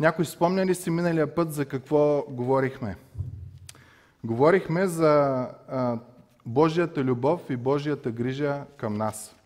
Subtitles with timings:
[0.00, 2.96] Някой спомня ли си миналия път за какво говорихме?
[4.24, 5.98] Говорихме за а,
[6.46, 9.36] Божията любов и Божията грижа към нас.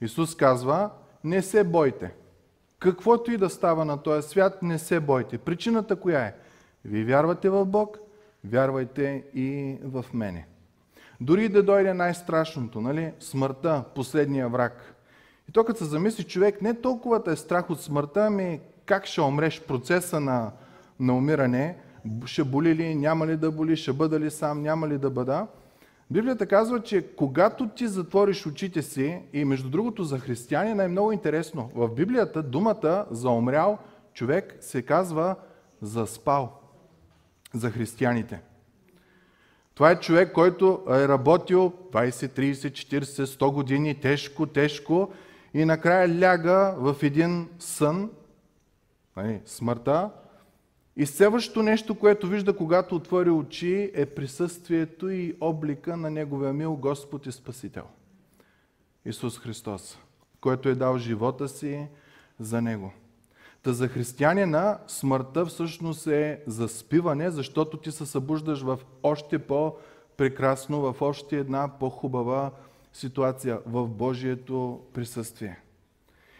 [0.00, 0.90] Исус казва,
[1.24, 2.14] не се бойте.
[2.78, 5.38] Каквото и да става на този свят, не се бойте.
[5.38, 6.34] Причината коя е?
[6.84, 7.98] Вие вярвате в Бог,
[8.44, 10.46] вярвайте и в мене.
[11.20, 13.12] Дори да дойде най-страшното, нали?
[13.20, 14.94] смъртта, последния враг.
[15.48, 19.20] И то като се замисли човек, не толкова е страх от смъртта, ами как ще
[19.20, 20.50] умреш, процеса на,
[21.00, 21.76] на умиране,
[22.24, 25.46] ще боли ли, няма ли да боли, ще бъда ли сам, няма ли да бъда.
[26.10, 31.12] Библията казва, че когато ти затвориш очите си, и между другото за християни е много
[31.12, 33.78] интересно, в Библията думата за умрял
[34.14, 35.36] човек се казва
[35.82, 36.52] заспал
[37.54, 38.40] за християните.
[39.74, 42.52] Това е човек, който е работил 20, 30,
[43.00, 45.10] 40, 100 години, тежко, тежко
[45.54, 48.10] и накрая ляга в един сън,
[49.46, 50.10] смъртта,
[50.96, 56.76] и следващото нещо, което вижда, когато отвори очи, е присъствието и облика на Неговия мил
[56.76, 57.84] Господ и Спасител.
[59.04, 59.98] Исус Христос,
[60.40, 61.86] който е дал живота си
[62.40, 62.92] за Него.
[63.62, 71.02] Та за християнина смъртта всъщност е заспиване, защото ти се събуждаш в още по-прекрасно, в
[71.02, 72.50] още една по-хубава
[72.92, 75.58] ситуация, в Божието присъствие.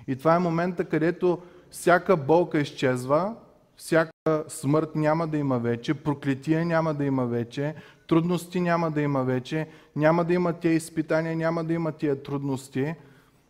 [0.07, 1.39] И това е момента, където
[1.71, 3.35] всяка болка изчезва,
[3.77, 7.75] всяка смърт няма да има вече, проклетия няма да има вече,
[8.09, 12.95] трудности няма да има вече, няма да има тия изпитания, няма да има тия трудности.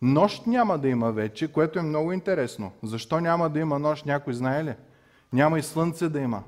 [0.01, 2.71] Нощ няма да има вече, което е много интересно.
[2.83, 4.73] Защо няма да има нощ, някой знае ли?
[5.33, 6.43] Няма и слънце да има.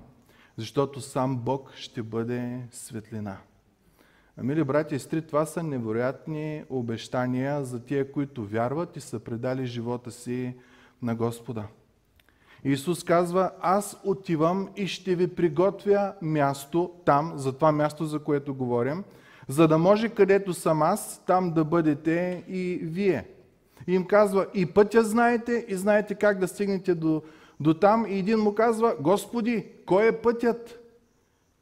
[0.57, 3.37] Защото сам Бог ще бъде светлина.
[4.37, 9.65] Амили брати и сестри, това са невероятни обещания за тия, които вярват и са предали
[9.65, 10.55] живота си
[11.03, 11.63] на Господа.
[12.63, 18.55] Исус казва, аз отивам и ще ви приготвя място там, за това място, за което
[18.55, 19.03] говорим,
[19.47, 23.27] за да може където съм аз, там да бъдете и вие.
[23.87, 27.21] И им казва, и пътя знаете, и знаете как да стигнете до,
[27.59, 28.05] до там.
[28.09, 30.79] И един му казва, Господи, кой е пътят?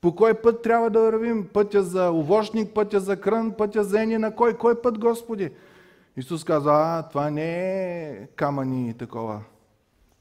[0.01, 1.47] По кой път трябва да вървим?
[1.53, 4.35] Пътя за овощник, пътя за крън, пътя за енина.
[4.35, 4.53] Кой?
[4.53, 5.51] Кой път, Господи?
[6.17, 7.59] Исус казва, а, това не
[8.09, 9.41] е камъни и такова.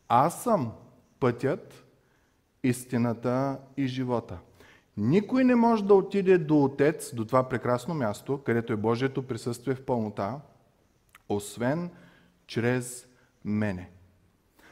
[0.08, 0.72] Аз съм
[1.20, 1.84] пътят,
[2.62, 4.38] истината и живота.
[4.96, 9.74] Никой не може да отиде до Отец, до това прекрасно място, където е Божието присъствие
[9.74, 10.40] в пълнота,
[11.28, 11.90] освен
[12.46, 13.06] чрез
[13.44, 13.90] мене.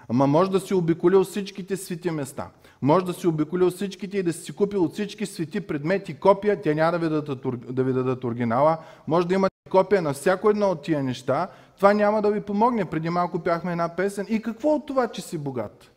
[0.09, 2.51] Ама може да си обиколил всичките свети места.
[2.83, 6.93] Може да си обиколил всичките и да си купил всички свети предмети копия, те няма
[6.93, 8.79] да ви дадат, да ви дадат оригинала.
[9.07, 11.49] Може да имате копия на всяко едно от тия неща.
[11.77, 12.85] Това няма да ви помогне.
[12.85, 14.27] Преди малко пяхме една песен.
[14.29, 15.91] И какво от това, че си богат?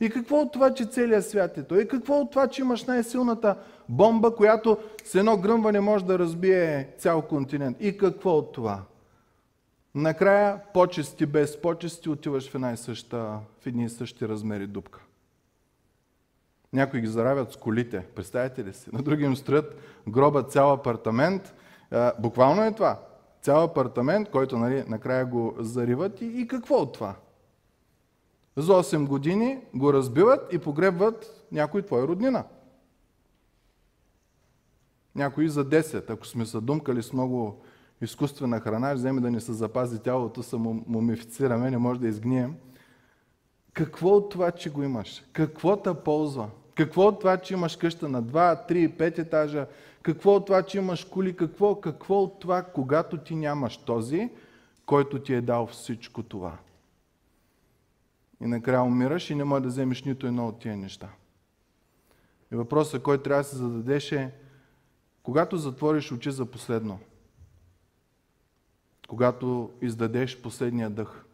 [0.00, 1.82] И какво от това, че целият свят е той?
[1.82, 3.56] И какво от това, че имаш най-силната
[3.88, 7.76] бомба, която с едно гръмване може да разбие цял континент?
[7.80, 8.82] И какво от това?
[9.94, 13.18] Накрая, почести без почести, отиваш в една и съща,
[13.60, 15.00] в едни и същи размери дупка.
[16.72, 18.90] Някои ги заравят с колите, представете ли си?
[18.92, 19.76] На други им строят
[20.08, 21.54] гроба цял апартамент.
[22.18, 22.98] буквално е това.
[23.44, 27.14] Цял апартамент, който нали, накрая го зариват и, и какво от това?
[28.56, 32.44] За 8 години го разбиват и погребват някой твой роднина.
[35.14, 36.10] Някои за 10.
[36.10, 36.58] Ако сме се
[37.02, 37.62] с много
[38.00, 42.54] изкуствена храна, вземе да ни се запази тялото, се мумифицираме, не може да изгнием.
[43.72, 45.24] Какво от това, че го имаш?
[45.32, 46.48] Какво те ползва?
[46.74, 49.66] Какво от това, че имаш къща на 2, 3, 5 етажа?
[50.04, 51.36] Какво от това, че имаш коли?
[51.36, 54.30] Какво, какво от това, когато ти нямаш този,
[54.86, 56.58] който ти е дал всичко това?
[58.40, 61.08] И накрая умираш и не можеш да вземеш нито едно от тия неща.
[62.52, 64.32] И въпросът, който трябва да се зададеш е,
[65.22, 66.98] когато затвориш очи за последно,
[69.08, 71.24] когато издадеш последния дъх,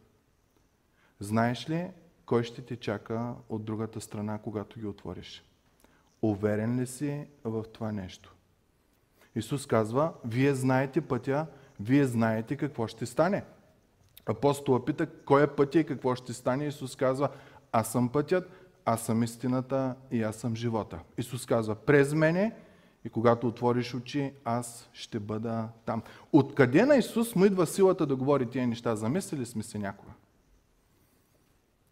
[1.21, 1.91] знаеш ли
[2.27, 5.45] кой ще те чака от другата страна, когато ги отвориш?
[6.23, 8.35] Уверен ли си в това нещо?
[9.35, 11.47] Исус казва, вие знаете пътя,
[11.81, 13.45] вие знаете какво ще стане.
[14.27, 16.67] Апостола пита, кой е пътя и какво ще стане?
[16.67, 17.29] Исус казва,
[17.73, 18.51] аз съм пътят,
[18.85, 21.01] аз съм истината и аз съм живота.
[21.19, 22.55] Исус казва, през мене
[23.05, 26.03] и когато отвориш очи, аз ще бъда там.
[26.33, 28.97] Откъде на Исус му идва силата да говори тия неща?
[28.97, 30.13] Замислили сме се някога?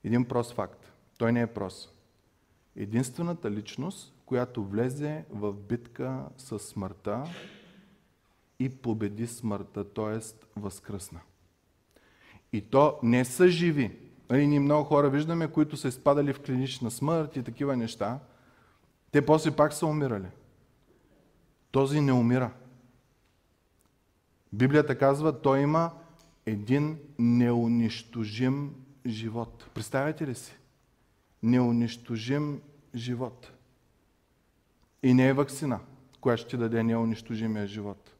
[0.04, 0.92] Един прост факт.
[1.18, 1.94] Той не е прост.
[2.76, 7.24] Единствената личност, която влезе в битка с смъртта
[8.58, 10.18] и победи смъртта, т.е.
[10.60, 11.20] възкръсна.
[12.52, 13.98] И то не са живи.
[14.30, 18.18] Нали, ние много хора виждаме, които са изпадали в клинична смърт и такива неща.
[19.10, 20.28] Те после пак са умирали.
[21.70, 22.50] Този не умира.
[24.52, 25.90] Библията казва, той има
[26.46, 28.74] един неунищожим
[29.06, 29.70] живот.
[29.74, 30.56] Представяте ли си?
[31.42, 32.60] Неунищожим
[32.94, 33.52] живот.
[35.08, 35.78] И не е вакцина,
[36.20, 38.10] която ще даде неунищожимия живот.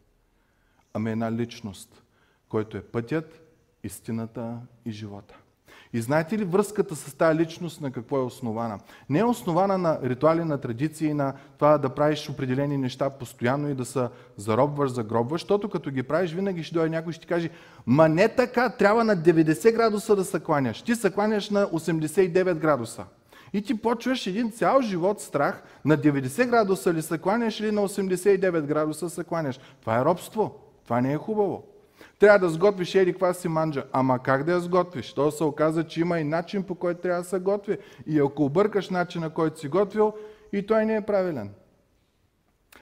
[0.95, 2.03] Ами една личност,
[2.49, 3.41] който е пътят,
[3.85, 5.35] истината и живота.
[5.93, 8.79] И знаете ли връзката с тази личност на какво е основана?
[9.09, 13.75] Не е основана на ритуали, на традиции, на това да правиш определени неща постоянно и
[13.75, 17.29] да се заробваш, загробваш, защото като ги правиш, винаги ще дойде някой и ще ти
[17.29, 17.51] каже,
[17.87, 20.83] ма не така, трябва на 90 градуса да се кланяш.
[20.83, 23.05] Ти се кланяш на 89 градуса.
[23.53, 27.89] И ти почваш един цял живот страх, на 90 градуса ли се кланяш или на
[27.89, 29.61] 89 градуса се кланяш.
[29.81, 30.55] Това е робство.
[30.85, 31.65] Това не е хубаво.
[32.19, 33.85] Трябва да сготвиш еди каква си манджа.
[33.93, 35.13] Ама как да я сготвиш?
[35.13, 37.79] То се оказа, че има и начин по който трябва да се готви.
[38.07, 40.13] И ако объркаш начина, който си готвил,
[40.53, 41.51] и той не е правилен.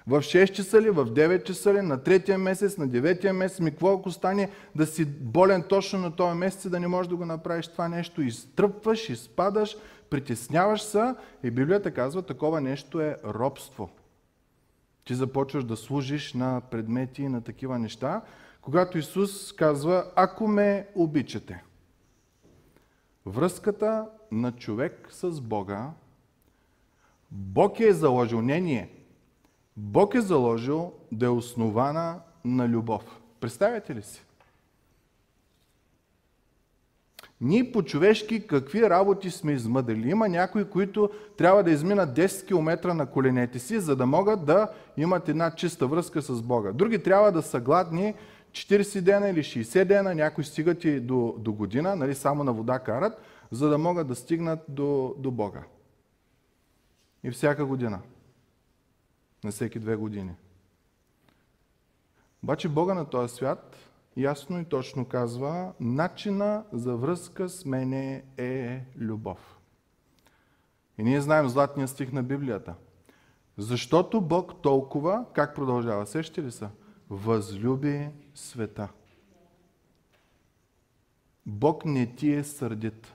[0.09, 3.71] В 6 часа ли, в 9 часа ли, на третия месец, на деветия месец, ми
[3.71, 7.17] какво ако стане да си болен точно на този месец и да не можеш да
[7.17, 8.23] го направиш това нещо.
[8.23, 9.77] Изтръпваш, изпадаш,
[10.11, 13.91] притесняваш се и Библията казва, такова нещо е робство.
[15.05, 18.23] Ти започваш да служиш на предмети и на такива неща,
[18.61, 21.63] когато Исус казва, ако ме обичате.
[23.27, 25.91] Връзката на човек с Бога,
[27.31, 28.96] Бог е заложил, не ние,
[29.77, 33.21] Бог е заложил да е основана на любов.
[33.41, 34.23] Представяте ли си?
[37.41, 40.11] Ние по-човешки какви работи сме измъдали?
[40.11, 44.69] Има някои, които трябва да изминат 10 км на коленете си, за да могат да
[44.97, 46.73] имат една чиста връзка с Бога.
[46.73, 48.15] Други трябва да са гладни
[48.53, 52.79] 40 дена или 60 дена, някои стигат и до, до година, нали, само на вода
[52.79, 53.21] карат,
[53.51, 55.63] за да могат да стигнат до, до Бога.
[57.25, 57.99] И всяка година.
[59.47, 60.35] На всеки две години.
[62.43, 63.77] Обаче Бога на този свят
[64.17, 69.59] ясно и точно казва, начина за връзка с мене е любов.
[70.99, 72.75] И ние знаем златния стих на Библията.
[73.59, 76.71] Защото Бог толкова, как продължава, сещи ли са?
[77.11, 78.89] Възлюби света.
[81.47, 83.15] Бог не ти е сърдит.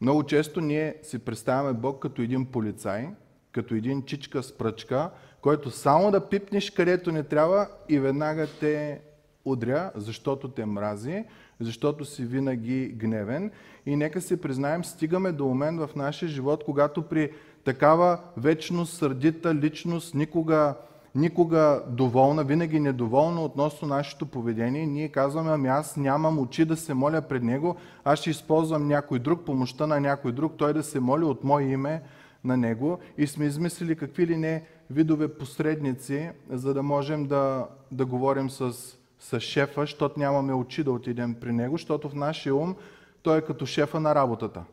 [0.00, 3.10] Много често ние си представяме Бог като един полицай,
[3.52, 5.10] като един чичка с пръчка,
[5.40, 9.00] който само да пипнеш където не трябва и веднага те
[9.44, 11.24] удря, защото те мрази,
[11.60, 13.50] защото си винаги гневен.
[13.86, 17.32] И нека си признаем, стигаме до момент в нашия живот, когато при
[17.64, 20.74] такава вечно сърдита личност, никога
[21.14, 24.86] никога доволна, винаги недоволна относно нашето поведение.
[24.86, 29.18] Ние казваме, ами аз нямам очи да се моля пред Него, аз ще използвам някой
[29.18, 32.02] друг, помощта на някой друг, той да се моли от мое име
[32.44, 32.98] на Него.
[33.18, 38.74] И сме измислили какви ли не видове посредници, за да можем да, да говорим с,
[39.20, 42.76] с шефа, защото нямаме очи да отидем при Него, защото в нашия ум
[43.22, 44.64] той е като шефа на работата.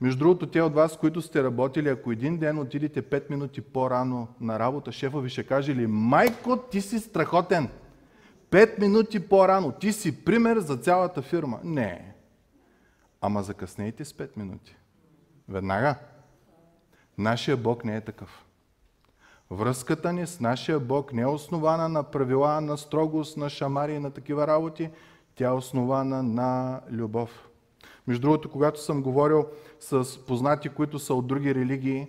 [0.00, 4.28] Между другото, те от вас, които сте работили, ако един ден отидете 5 минути по-рано
[4.40, 7.68] на работа, шефа ви ще каже ли, майко, ти си страхотен.
[8.50, 11.60] 5 минути по-рано, ти си пример за цялата фирма.
[11.64, 12.14] Не.
[13.20, 14.76] Ама закъснейте с 5 минути.
[15.50, 15.94] Веднага.
[17.18, 18.44] Нашия Бог не е такъв.
[19.50, 23.98] Връзката ни с нашия Бог не е основана на правила, на строгост, на шамари и
[23.98, 24.90] на такива работи.
[25.34, 27.48] Тя е основана на любов.
[28.06, 29.46] Между другото, когато съм говорил
[29.80, 32.06] с познати, които са от други религии,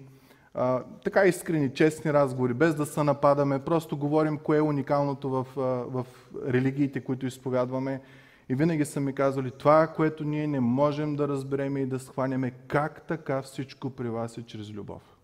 [0.54, 5.46] а, така искрени, честни разговори, без да се нападаме, просто говорим кое е уникалното в,
[5.88, 6.06] в
[6.48, 8.02] религиите, които изповядваме.
[8.50, 12.52] И винаги са ми казали, това, което ние не можем да разберем и да схванеме,
[12.52, 15.18] как така всичко при вас е чрез любов.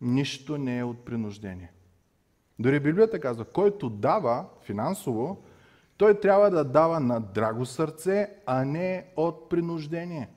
[0.00, 1.72] Нищо не е от принуждение.
[2.58, 5.44] Дори Библията казва, който дава финансово,
[5.96, 10.28] той трябва да дава на драго сърце, а не от принуждение.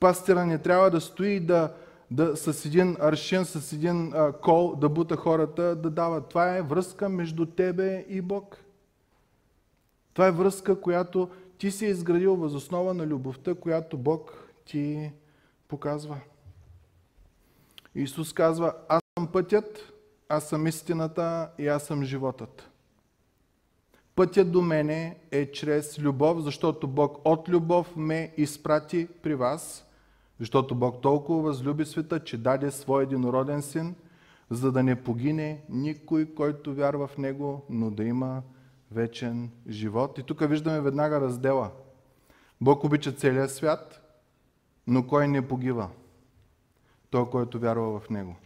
[0.00, 1.74] Пастира не трябва да стои да,
[2.10, 6.20] да с един аршин, с един а, кол да бута хората, да дава.
[6.20, 8.61] Това е връзка между тебе и Бог.
[10.14, 11.28] Това е връзка, която
[11.58, 15.12] ти си изградил възоснова на любовта, която Бог ти
[15.68, 16.20] показва.
[17.94, 19.92] Исус казва, аз съм пътят,
[20.28, 22.68] аз съм истината и аз съм животът.
[24.14, 29.86] Пътят до мене е чрез любов, защото Бог от любов ме изпрати при вас,
[30.40, 33.94] защото Бог толкова възлюби света, че даде своя единороден син,
[34.50, 38.42] за да не погине никой, който вярва в Него, но да има
[38.94, 40.18] вечен живот.
[40.18, 41.70] И тук виждаме веднага раздела.
[42.60, 44.00] Бог обича целия свят,
[44.86, 45.88] но кой не погива?
[47.10, 48.36] Той, който вярва в Него.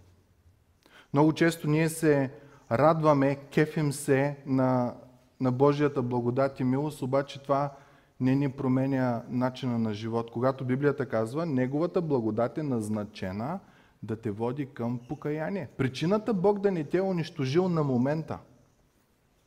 [1.12, 2.30] Много често ние се
[2.72, 4.94] радваме, кефим се на,
[5.40, 7.72] на Божията благодат и милост, обаче това
[8.20, 10.30] не ни променя начина на живот.
[10.30, 13.60] Когато Библията казва, Неговата благодат е назначена
[14.02, 15.68] да те води към покаяние.
[15.76, 18.38] Причината Бог да не те е унищожил на момента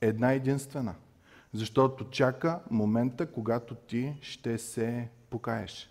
[0.02, 0.96] една единствена.
[1.54, 5.90] Защото чака момента, когато ти ще се покаеш.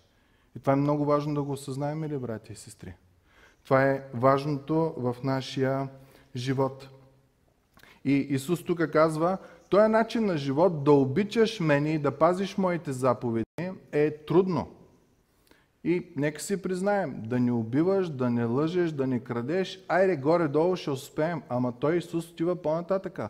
[0.55, 2.93] И това е много важно да го осъзнаем, ли, брати и сестри?
[3.63, 5.87] Това е важното в нашия
[6.35, 6.89] живот.
[8.05, 9.37] И Исус тук казва,
[9.69, 14.71] този начин на живот, да обичаш мене и да пазиш моите заповеди, е трудно.
[15.83, 20.75] И нека си признаем, да не убиваш, да не лъжеш, да не крадеш, айде горе-долу
[20.75, 21.41] ще успеем.
[21.49, 23.29] Ама той Исус отива по-нататъка.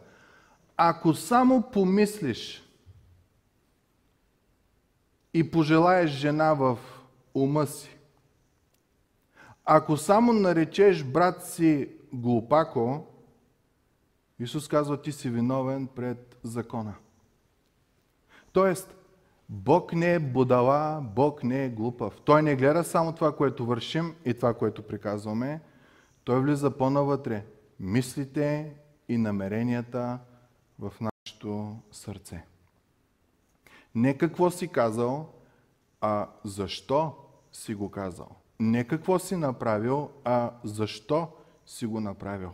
[0.82, 2.64] Ако само помислиш
[5.34, 6.78] и пожелаеш жена в
[7.34, 7.98] ума си,
[9.66, 13.08] ако само наречеш брат си глупако,
[14.40, 16.94] Исус казва, ти си виновен пред закона.
[18.52, 18.96] Тоест,
[19.50, 22.22] Бог не е будала, Бог не е глупав.
[22.26, 25.62] Той не гледа само това, което вършим и това, което приказваме.
[26.24, 27.46] Той влиза по-навътре.
[27.80, 28.74] Мислите
[29.10, 30.20] и намеренията
[30.80, 32.46] в нашето сърце.
[33.96, 35.30] Не какво си казал,
[36.02, 37.16] а защо
[37.52, 38.28] си го казал.
[38.60, 41.28] Не какво си направил, а защо
[41.66, 42.52] си го направил.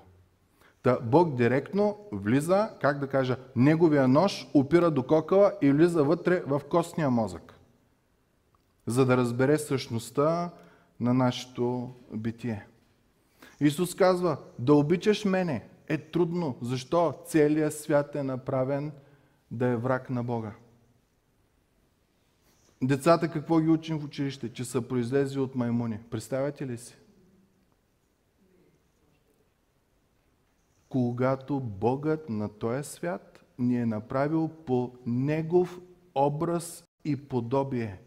[0.83, 6.43] Та Бог директно влиза, как да кажа, неговия нож опира до кокала и влиза вътре
[6.47, 7.59] в костния мозък,
[8.85, 10.51] за да разбере същността
[10.99, 12.67] на нашето битие.
[13.59, 16.57] Исус казва, да обичаш мене е трудно.
[16.61, 17.13] Защо?
[17.25, 18.91] Целият свят е направен
[19.51, 20.51] да е враг на Бога.
[22.83, 24.53] Децата какво ги учим в училище?
[24.53, 25.99] Че са произлезли от маймуни.
[26.09, 26.97] Представяте ли си?
[30.95, 35.79] когато Богът на този свят ни е направил по Негов
[36.15, 38.01] образ и подобие.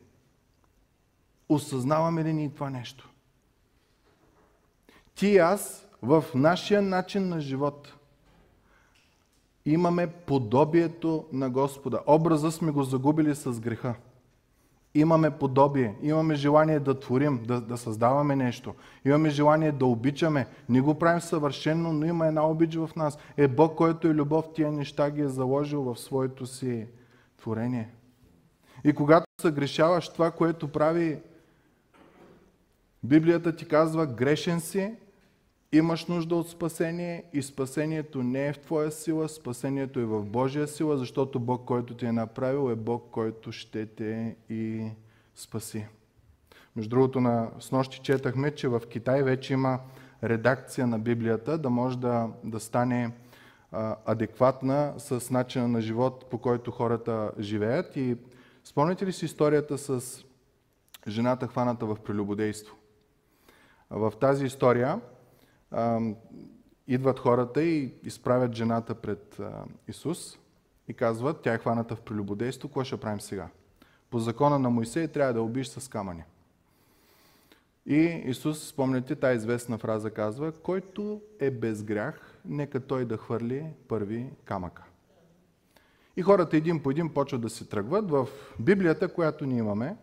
[1.49, 3.11] Осъзнаваме ли ни това нещо?
[5.15, 7.95] Ти и аз в нашия начин на живот
[9.65, 12.01] имаме подобието на Господа.
[12.07, 13.95] Образа сме го загубили с греха
[14.95, 18.75] имаме подобие, имаме желание да творим, да, да създаваме нещо,
[19.05, 20.47] имаме желание да обичаме.
[20.69, 23.19] Не го правим съвършено, но има една обич в нас.
[23.37, 26.87] Е Бог, който е любов, тия неща ги е заложил в своето си
[27.39, 27.91] творение.
[28.85, 31.19] И когато съгрешаваш това, което прави
[33.03, 34.95] Библията ти казва, грешен си,
[35.73, 40.69] Имаш нужда от спасение и спасението не е в твоя сила, спасението е в Божия
[40.69, 44.91] сила, защото Бог, който ти е направил, е Бог, който ще те и
[45.35, 45.87] спаси.
[46.77, 49.81] Между другото, на, с нощи четахме, че в Китай вече има
[50.25, 53.13] редакция на Библията, да може да, да стане
[53.73, 57.97] а, адекватна с начина на живот, по който хората живеят.
[57.97, 58.17] И
[58.65, 60.25] спомняте ли си историята с
[61.09, 62.77] жената хваната в прелюбодейство?
[63.91, 65.01] В тази история
[65.71, 66.01] а,
[66.87, 70.39] идват хората и изправят жената пред а, Исус
[70.89, 73.49] и казват, тя е хваната в прелюбодейство, какво ще правим сега?
[74.11, 76.25] По закона на Моисей трябва да убиш с камъни.
[77.87, 83.67] И Исус, спомняте, тази известна фраза казва, който е без грях, нека той да хвърли
[83.89, 84.85] първи камъка.
[86.17, 88.11] И хората един по един почват да се тръгват.
[88.11, 88.29] В
[88.61, 89.97] Библията, която ние имаме,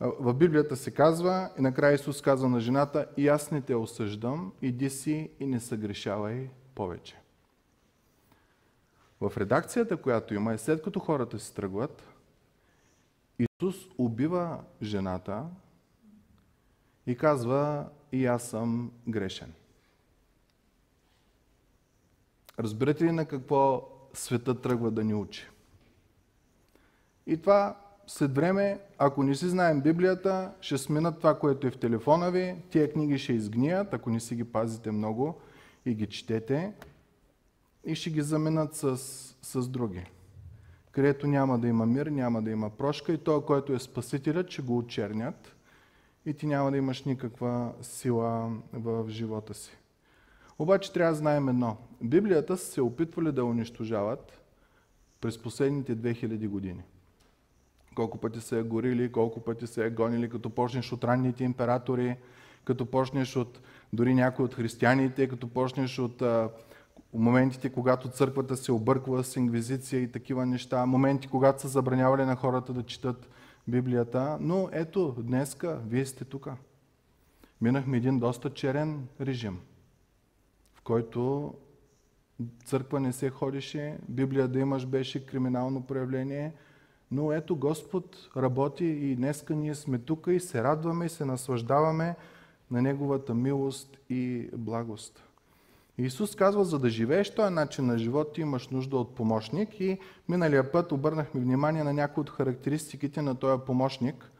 [0.00, 4.52] в Библията се казва, и накрая Исус казва на жената, и аз не те осъждам,
[4.62, 7.20] иди си и не съгрешавай повече.
[9.20, 12.08] В редакцията, която има, е след като хората се тръгват,
[13.38, 15.46] Исус убива жената
[17.06, 19.52] и казва, и аз съм грешен.
[22.58, 25.48] Разбирате ли на какво света тръгва да ни учи?
[27.26, 27.76] И това
[28.10, 32.56] след време, ако не си знаем Библията, ще сминат това, което е в телефона ви,
[32.70, 35.40] тия книги ще изгният, ако не си ги пазите много
[35.86, 36.72] и ги четете,
[37.84, 38.96] и ще ги заменят с,
[39.42, 40.04] с други.
[40.90, 44.62] Където няма да има мир, няма да има прошка и той, който е спасителят, ще
[44.62, 45.56] го очернят
[46.26, 49.76] и ти няма да имаш никаква сила в живота си.
[50.58, 51.76] Обаче трябва да знаем едно.
[52.02, 54.40] Библията са се опитвали да унищожават
[55.20, 56.82] през последните 2000 години
[57.94, 62.16] колко пъти се е горили, колко пъти се е гонили, като почнеш от ранните императори,
[62.64, 63.60] като почнеш от
[63.92, 66.50] дори някои от християните, като почнеш от а,
[67.14, 72.36] моментите, когато църквата се обърква с ингвизиция и такива неща, моменти, когато са забранявали на
[72.36, 73.28] хората да четат
[73.68, 76.48] Библията, но ето, днеска вие сте тук.
[77.60, 79.60] Минахме един доста черен режим,
[80.74, 81.54] в който
[82.64, 86.52] църква не се ходише, Библия да имаш беше криминално проявление,
[87.10, 92.16] но ето Господ работи и днеска ние сме тук и се радваме и се наслаждаваме
[92.70, 95.22] на Неговата милост и благост.
[95.98, 99.98] Исус казва, за да живееш този начин на живот, ти имаш нужда от помощник и
[100.28, 104.30] миналия път обърнахме внимание на някои от характеристиките на този помощник.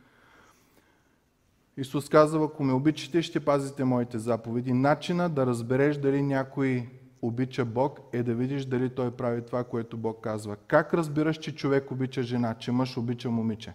[1.76, 4.72] Исус казва, ако ме обичате, ще пазите моите заповеди.
[4.72, 6.88] Начина да разбереш дали някой
[7.22, 10.56] обича Бог е да видиш дали той прави това, което Бог казва.
[10.56, 13.74] Как разбираш, че човек обича жена, че мъж обича момиче?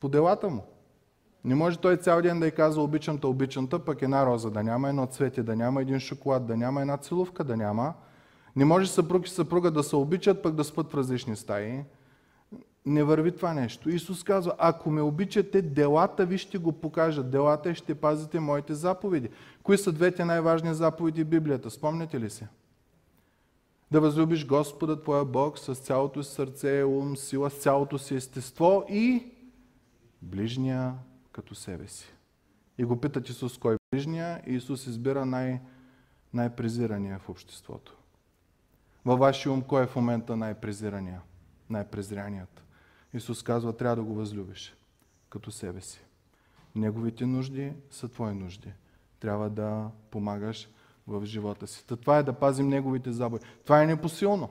[0.00, 0.64] По делата му.
[1.44, 4.50] Не може той цял ден да й казва обичам те, обичам те, пък една роза
[4.50, 7.94] да няма, едно цвете да няма, един шоколад да няма, една целувка да няма.
[8.56, 11.84] Не може съпруг и съпруга да се обичат, пък да спът в различни стаи.
[12.86, 13.90] Не върви това нещо.
[13.90, 17.30] Исус казва, ако ме обичате, делата ви ще го покажат.
[17.30, 19.28] Делата ще пазите моите заповеди.
[19.62, 21.70] Кои са двете най-важни заповеди в Библията?
[21.70, 22.48] Спомняте ли се?
[23.90, 28.84] Да възлюбиш Господа твоя Бог с цялото си сърце, ум, сила, с цялото си естество
[28.88, 29.32] и
[30.22, 30.94] ближния
[31.32, 32.12] като себе си.
[32.78, 35.60] И го питат Исус кой е ближния и Исус избира най-
[36.34, 37.96] най-презирания в обществото.
[39.04, 41.20] Във вашия ум кой е в момента най-презирания?
[41.70, 42.61] Най-презряният.
[43.14, 44.76] Исус казва, трябва да го възлюбиш
[45.30, 46.04] като себе си.
[46.74, 48.72] Неговите нужди са твои нужди.
[49.20, 50.68] Трябва да помагаш
[51.06, 51.86] в живота си.
[51.86, 53.40] Та това е да пазим неговите забои.
[53.64, 54.48] Това е непосилно.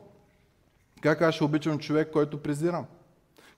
[1.01, 2.86] Как аз ще обичам човек, който презирам?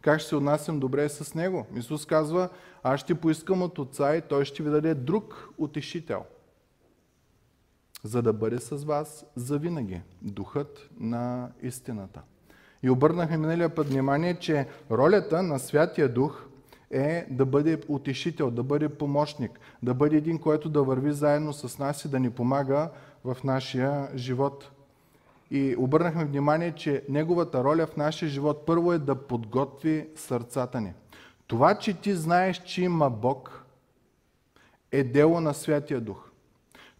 [0.01, 1.67] Как ще се отнасям добре с него?
[1.75, 2.49] Исус казва,
[2.83, 6.25] аз ще поискам от Отца и Той ще ви даде друг утешител,
[8.03, 10.01] за да бъде с вас завинаги.
[10.21, 12.21] Духът на истината.
[12.83, 16.45] И обърнахме миналия път внимание, че ролята на Святия Дух
[16.91, 21.79] е да бъде утешител, да бъде помощник, да бъде един, който да върви заедно с
[21.79, 22.89] нас и да ни помага
[23.23, 24.71] в нашия живот.
[25.51, 30.93] И обърнахме внимание, че неговата роля в нашия живот първо е да подготви сърцата ни.
[31.47, 33.65] Това, че ти знаеш, че има Бог,
[34.91, 36.32] е дело на Святия Дух.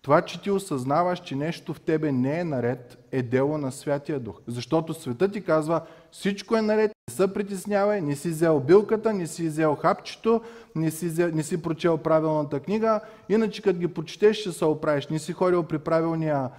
[0.03, 4.19] Това, че ти осъзнаваш, че нещо в тебе не е наред, е дело на Святия
[4.19, 4.41] Дух.
[4.47, 9.27] Защото светът ти казва, всичко е наред, не се притеснявай, не си взел билката, не
[9.27, 10.41] си взел хапчето,
[10.75, 15.07] не си, взел, не си прочел правилната книга, иначе като ги прочетеш ще се оправиш.
[15.07, 16.49] Не си ходил при правилния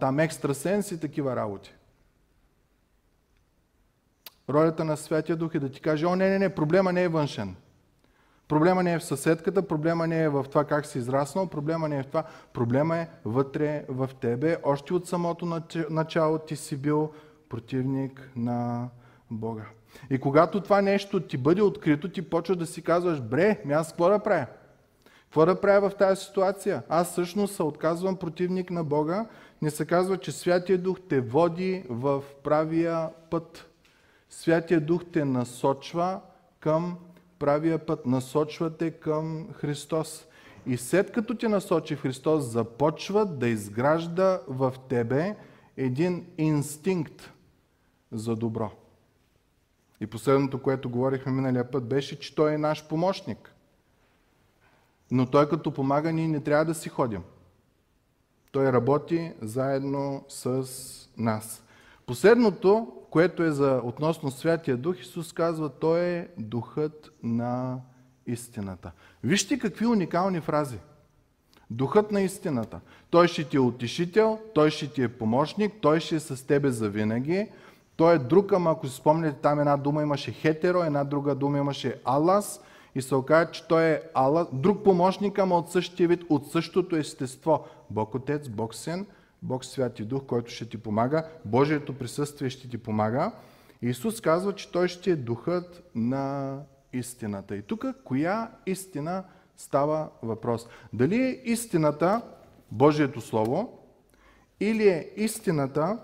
[0.00, 1.74] там екстрасенс и такива работи.
[4.50, 7.08] Ролята на Святия Дух е да ти каже, о, не, не, не, проблема не е
[7.08, 7.56] външен.
[8.48, 11.98] Проблема не е в съседката, проблема не е в това как си израснал, проблема не
[11.98, 14.56] е в това, проблема е вътре в тебе.
[14.62, 17.12] Още от самото начало ти си бил
[17.48, 18.88] противник на
[19.30, 19.64] Бога.
[20.10, 24.08] И когато това нещо ти бъде открито, ти почваш да си казваш, бре, аз какво
[24.08, 24.46] да правя?
[25.22, 26.82] Какво да правя в тази ситуация?
[26.88, 29.26] Аз всъщност се отказвам противник на Бога.
[29.62, 33.70] Не се казва, че Святия Дух те води в правия път.
[34.30, 36.20] Святия Дух те насочва
[36.60, 36.98] към
[37.38, 40.26] правия път, насочвате към Христос.
[40.66, 45.36] И след като те насочи Христос, започва да изгражда в тебе
[45.76, 47.32] един инстинкт
[48.12, 48.70] за добро.
[50.00, 53.54] И последното, което говорихме миналия път, беше, че Той е наш помощник.
[55.10, 57.22] Но Той като помага, ние не трябва да си ходим.
[58.52, 60.64] Той работи заедно с
[61.18, 61.64] нас.
[62.08, 67.78] Последното, което е за относно Святия Дух, Исус казва, Той е Духът на
[68.26, 68.90] истината.
[69.24, 70.78] Вижте какви уникални фрази.
[71.70, 72.80] Духът на истината.
[73.10, 76.70] Той ще ти е утешител, той ще ти е помощник, той ще е с тебе
[76.70, 77.46] завинаги.
[77.96, 81.58] Той е друг, ама ако си спомняте, там една дума имаше хетеро, една друга дума
[81.58, 82.60] имаше алас
[82.94, 86.96] и се оказа, че той е алас, друг помощник, ама от същия вид, от същото
[86.96, 87.64] естество.
[87.90, 89.06] Бог Отец, Бог Син,
[89.42, 93.32] Бог Святи Дух, който ще ти помага, Божието присъствие ще ти помага.
[93.82, 96.56] Исус казва, че Той ще е духът на
[96.92, 97.56] истината.
[97.56, 99.24] И тук коя истина
[99.56, 100.66] става въпрос?
[100.92, 102.22] Дали е истината
[102.70, 103.78] Божието Слово
[104.60, 105.98] или е истината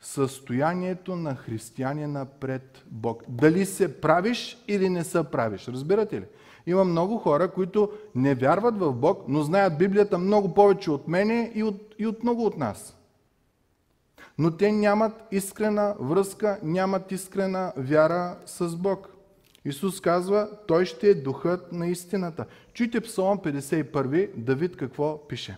[0.00, 3.22] състоянието на християнина пред Бог?
[3.28, 5.68] Дали се правиш или не се правиш?
[5.68, 6.24] Разбирате ли?
[6.66, 11.52] Има много хора, които не вярват в Бог, но знаят Библията много повече от мене
[11.54, 12.96] и от, и от много от нас.
[14.38, 19.08] Но те нямат искрена връзка, нямат искрена вяра с Бог.
[19.64, 22.46] Исус казва, Той ще е духът на истината.
[22.72, 25.56] Чуйте Псалом 51, Давид какво пише.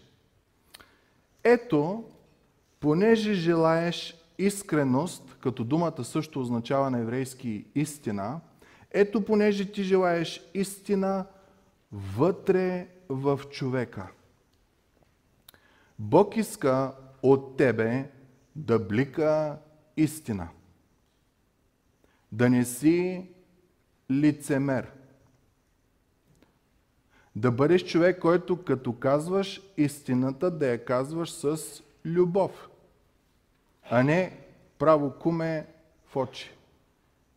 [1.45, 2.05] Ето,
[2.81, 8.41] понеже желаеш искреност, като думата също означава на еврейски истина,
[8.91, 11.27] ето понеже ти желаеш истина
[11.93, 14.09] вътре в човека.
[15.99, 18.11] Бог иска от тебе
[18.57, 19.59] да блика
[19.97, 20.49] истина.
[22.33, 23.29] Да не си
[24.11, 24.93] лицемер.
[27.37, 32.69] Да бъдеш човек, който като казваш истината, да я казваш с любов,
[33.91, 34.39] а не
[34.79, 35.67] право куме
[36.07, 36.56] в очи.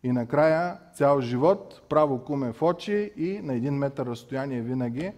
[0.02, 5.12] И накрая цял живот право куме в очи и на един метър разстояние винаги,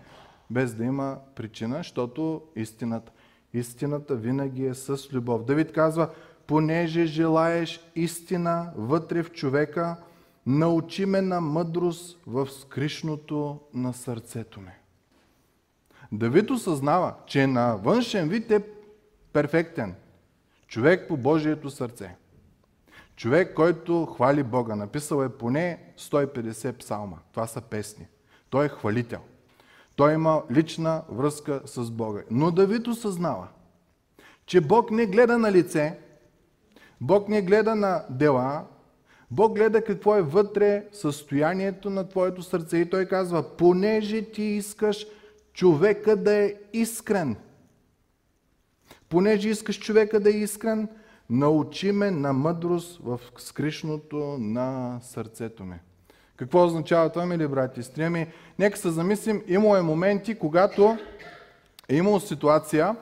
[0.51, 3.12] без да има причина, защото истината,
[3.55, 5.45] истината винаги е с любов.
[5.45, 6.09] Давид казва,
[6.47, 9.97] понеже желаеш истина вътре в човека,
[10.47, 14.73] научи ме на мъдрост в скришното на сърцето ми.
[16.12, 18.62] Давид осъзнава, че на външен вид е
[19.33, 19.95] перфектен.
[20.66, 22.16] Човек по Божието сърце.
[23.16, 24.77] Човек, който хвали Бога.
[24.77, 27.18] Написал е поне 150 псалма.
[27.33, 28.07] Това са песни.
[28.51, 29.20] Той е хвалител.
[29.96, 32.22] Той има лична връзка с Бога.
[32.31, 33.48] Но Давид осъзнава,
[34.46, 35.98] че Бог не гледа на лице,
[37.01, 38.64] Бог не гледа на дела,
[39.31, 45.07] Бог гледа какво е вътре състоянието на твоето сърце и той казва, понеже ти искаш
[45.53, 47.37] човека да е искрен.
[49.09, 50.88] Понеже искаш човека да е искрен,
[51.31, 55.77] научи ме на мъдрост в скришното на сърцето ми.
[56.37, 58.05] Какво означава това, мили брати и сестри?
[58.05, 58.27] Ами,
[58.59, 60.99] нека се замислим, имало е моменти, когато
[61.89, 62.97] е имало ситуация,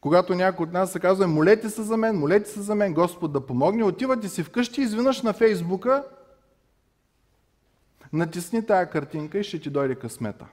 [0.00, 3.32] когато някой от нас се казва, молете се за мен, молете се за мен, Господ
[3.32, 6.04] да помогне, отивате си вкъщи, изведнъж на Фейсбука,
[8.12, 10.46] натисни тая картинка и ще ти дойде късмета.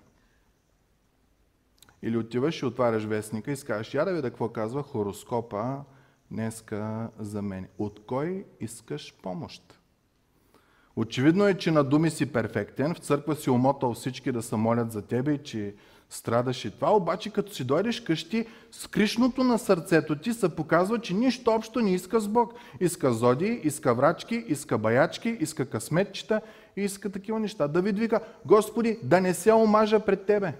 [2.01, 5.77] Или отиваш и отваряш вестника и скажеш, я да видя какво казва хороскопа
[6.31, 7.67] днеска за мен.
[7.77, 9.79] От кой искаш помощ?
[10.95, 14.91] Очевидно е, че на думи си перфектен, в църква си умотал всички да се молят
[14.91, 15.75] за тебе и че
[16.09, 21.13] страдаш и това, обаче като си дойдеш къщи, скришното на сърцето ти се показва, че
[21.13, 22.53] нищо общо не иска с Бог.
[22.79, 26.41] Иска зоди, иска врачки, иска баячки, иска късметчета
[26.77, 27.67] и иска такива неща.
[27.67, 30.53] Давид вика, Господи, да не се омажа пред Тебе.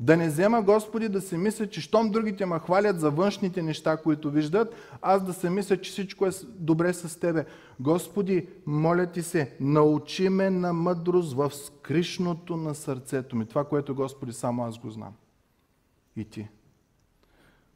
[0.00, 3.96] Да не взема, Господи, да се мисля, че щом другите ме хвалят за външните неща,
[3.96, 7.44] които виждат, аз да се мисля, че всичко е добре с Тебе.
[7.80, 13.46] Господи, моля Ти се, научи ме на мъдрост в скришното на сърцето ми.
[13.46, 15.12] Това, което, Господи, само аз го знам.
[16.16, 16.48] И Ти.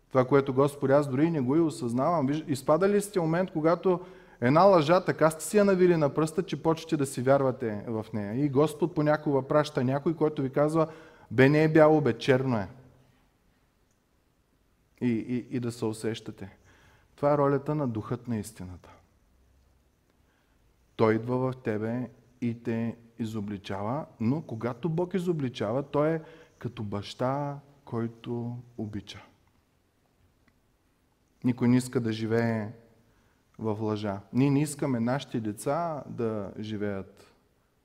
[0.08, 2.28] Това, което, Господи, аз дори не го и осъзнавам.
[2.48, 4.00] Изпада ли сте момент, когато
[4.40, 8.06] една лъжа, така сте си я навили на пръста, че почете да си вярвате в
[8.12, 8.44] нея.
[8.44, 10.86] И Господ понякога праща някой, който ви казва,
[11.30, 12.68] Бе не е бяло, бе черно е.
[15.00, 16.56] И, и, и да се усещате.
[17.16, 18.90] Това е ролята на духът на истината.
[20.96, 22.10] Той идва в тебе
[22.40, 26.20] и те изобличава, но когато Бог изобличава, Той е
[26.58, 29.22] като баща, който обича.
[31.44, 32.72] Никой не иска да живее
[33.58, 34.20] в лъжа.
[34.32, 37.34] Ние не искаме нашите деца да живеят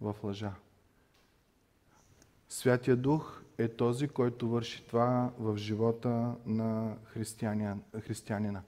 [0.01, 0.53] в лъжа.
[2.49, 6.95] Святия Дух е този, който върши това в живота на
[8.01, 8.61] християнина.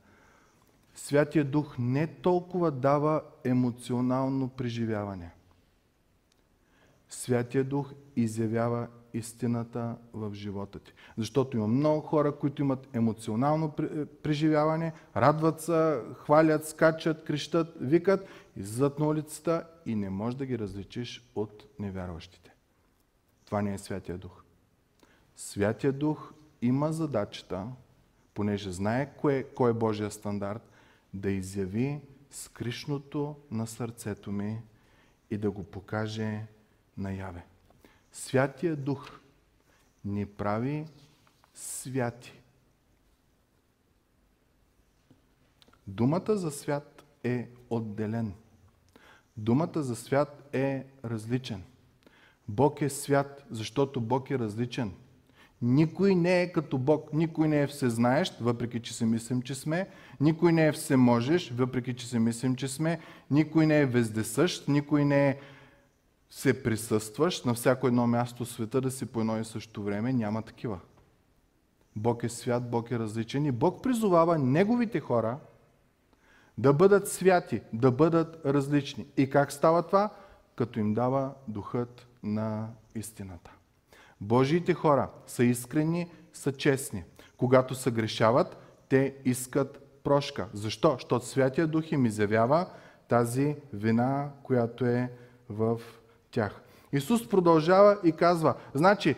[0.96, 5.32] Святия Дух не толкова дава емоционално преживяване.
[7.10, 10.94] Святия Дух изявява истината в живота ти.
[11.18, 13.72] Защото има много хора, които имат емоционално
[14.24, 20.60] преживяване, радват се, хвалят, скачат, крещат, викат, излизат на улицата и не можеш да ги
[20.60, 22.51] различиш от невярващите.
[23.52, 24.44] Това не е Святия Дух.
[25.36, 27.68] Святия Дух има задачата,
[28.34, 30.70] понеже знае кое, кой е Божия стандарт,
[31.14, 34.62] да изяви скришното на сърцето ми
[35.32, 36.46] и да го покаже
[36.98, 37.46] наяве.
[38.12, 39.20] Святия Дух
[40.06, 40.88] ни прави
[41.54, 42.40] святи.
[45.88, 48.34] Думата за свят е отделен.
[49.38, 51.64] Думата за свят е различен.
[52.52, 54.92] Бог е свят, защото Бог е различен.
[55.62, 59.90] Никой не е като Бог, никой не е всезнаещ, въпреки че се мислим, че сме.
[60.20, 63.00] Никой не е всеможеш, въпреки че се мислим, че сме.
[63.32, 65.40] Никой не е вездесъщ, никой не е
[66.30, 70.14] се присъстващ на всяко едно място в света да си по едно и също време.
[70.14, 70.80] Няма такива.
[71.96, 75.38] Бог е свят, Бог е различен и Бог призовава Неговите хора
[76.58, 79.06] да бъдат святи, да бъдат различни.
[79.18, 80.10] И как става това?
[80.56, 83.52] Като им дава духът на истината.
[84.22, 87.04] Божиите хора са искрени, са честни.
[87.38, 88.58] Когато се грешават,
[88.90, 90.48] те искат прошка.
[90.54, 90.92] Защо?
[90.92, 92.66] Защото Святия Дух им изявява
[93.08, 95.12] тази вина, която е
[95.50, 95.80] в
[96.32, 96.62] тях.
[96.94, 99.16] Исус продължава и казва, значи,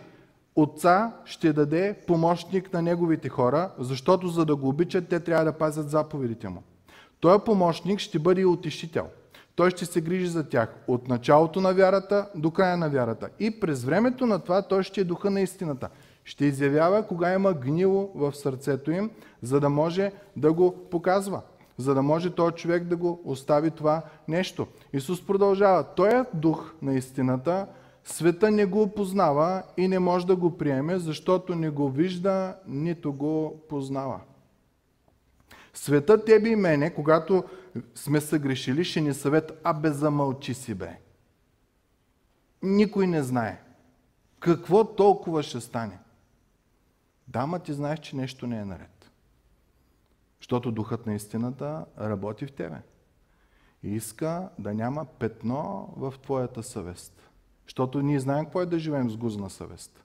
[0.56, 5.58] Отца ще даде помощник на неговите хора, защото за да го обичат, те трябва да
[5.58, 6.64] пазят заповедите му.
[7.20, 9.08] Той помощник ще бъде и утешител.
[9.56, 13.30] Той ще се грижи за тях от началото на вярата до края на вярата.
[13.40, 15.90] И през времето на това той ще е духа на истината.
[16.24, 19.12] Ще изявява кога има гнило в сърцето им,
[19.42, 21.42] за да може да го показва.
[21.78, 24.68] За да може този човек да го остави това нещо.
[24.94, 25.84] Исус продължава.
[25.96, 27.68] Той е дух на истината,
[28.04, 33.14] света не го опознава и не може да го приеме, защото не го вижда, нито
[33.14, 34.20] го познава.
[35.74, 37.44] Света тебе и мене, когато
[37.96, 41.00] сме съгрешили, ще ни съвет, а бе замълчи си бе.
[42.62, 43.62] Никой не знае.
[44.40, 46.00] Какво толкова ще стане?
[47.28, 49.12] Да, ма ти знаеш, че нещо не е наред.
[50.40, 52.78] Защото духът на истината работи в тебе.
[53.84, 57.30] И иска да няма петно в твоята съвест.
[57.66, 60.04] Защото ние знаем какво е да живеем с гузна съвест.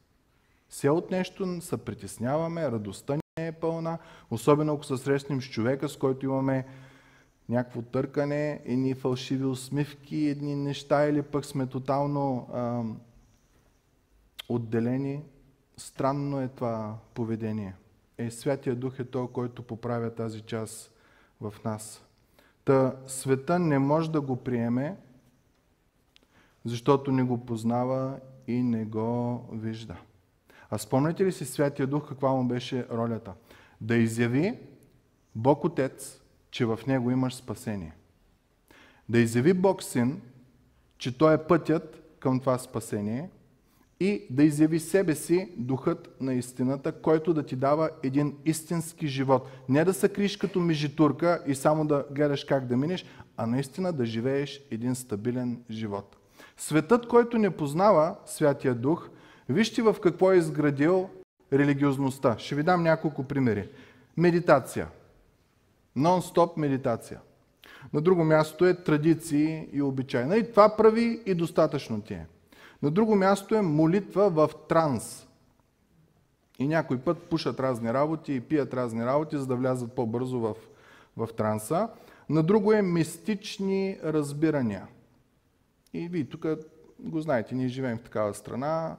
[0.69, 3.99] Все от нещо се притесняваме, радостта не е пълна,
[4.31, 6.67] особено ако се срещнем с човека, с който имаме
[7.49, 12.83] някакво търкане, едни фалшиви усмивки, едни неща или пък сме тотално а,
[14.49, 15.23] отделени.
[15.77, 17.75] Странно е това поведение.
[18.19, 20.93] Е, Святия Дух е той, който поправя тази част
[21.41, 22.05] в нас.
[22.65, 24.97] Та света не може да го приеме,
[26.65, 29.97] защото не го познава и не го вижда.
[30.71, 33.33] А спомняте ли си Святия Дух каква му беше ролята?
[33.81, 34.59] Да изяви
[35.35, 36.23] Бог Отец,
[36.59, 37.92] че в Него имаш спасение.
[39.09, 40.21] Да изяви Бог Син,
[40.99, 43.31] че Той е пътят към това спасение
[44.01, 49.49] и да изяви себе си духът на истината, който да ти дава един истински живот.
[49.68, 53.05] Не да се криш като межитурка и само да гледаш как да минеш,
[53.37, 56.16] а наистина да живееш един стабилен живот.
[56.57, 59.09] Светът, който не познава Святия Дух,
[59.49, 61.09] вижте в какво е изградил
[61.53, 62.38] религиозността.
[62.38, 63.68] Ще ви дам няколко примери.
[64.16, 64.87] Медитация.
[65.99, 67.21] Нон-стоп медитация.
[67.93, 70.39] На друго място е традиции и обичаи.
[70.39, 72.27] И това прави и достатъчно ти е.
[72.83, 75.27] На друго място е молитва в транс.
[76.59, 80.55] И някой път пушат разни работи и пият разни работи, за да влязат по-бързо в,
[81.17, 81.89] в транса.
[82.29, 84.87] На друго е мистични разбирания–
[85.93, 86.47] и вие тук
[87.01, 88.97] го знаете, ние живеем в такава страна.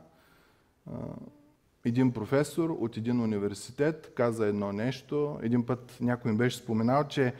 [1.89, 5.39] Един професор от един университет каза едно нещо.
[5.43, 7.33] Един път някой ми беше споменал, че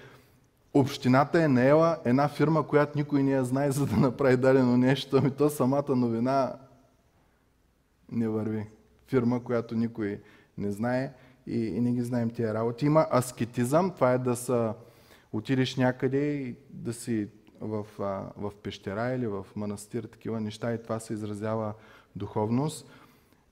[0.74, 5.18] общината е наела една фирма, която никой не я знае, за да направи дадено нещо.
[5.18, 6.54] Ами то самата новина
[8.12, 8.66] не върви.
[9.08, 10.22] Фирма, която никой
[10.58, 11.14] не знае
[11.48, 12.86] и, и не ги знаем тия работи.
[12.86, 14.74] Има аскетизъм, това е да са
[15.34, 17.28] отидеш някъде и да си
[17.62, 17.86] в,
[18.38, 21.74] в пещера или в манастир, такива неща и това се изразява
[22.16, 22.88] духовност.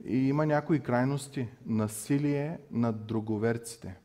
[0.04, 1.48] И има някои крайности.
[1.66, 3.96] Насилие над друговерците.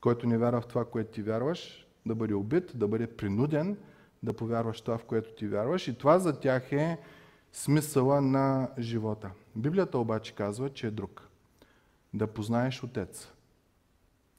[0.00, 3.76] Който не вярва в това, което ти вярваш, да бъде убит, да бъде принуден
[4.24, 5.88] да повярваш това, в което ти вярваш.
[5.88, 6.98] И това за тях е
[7.52, 9.30] смисъла на живота.
[9.56, 11.28] Библията обаче казва, че е друг.
[12.14, 13.32] Да познаеш Отец,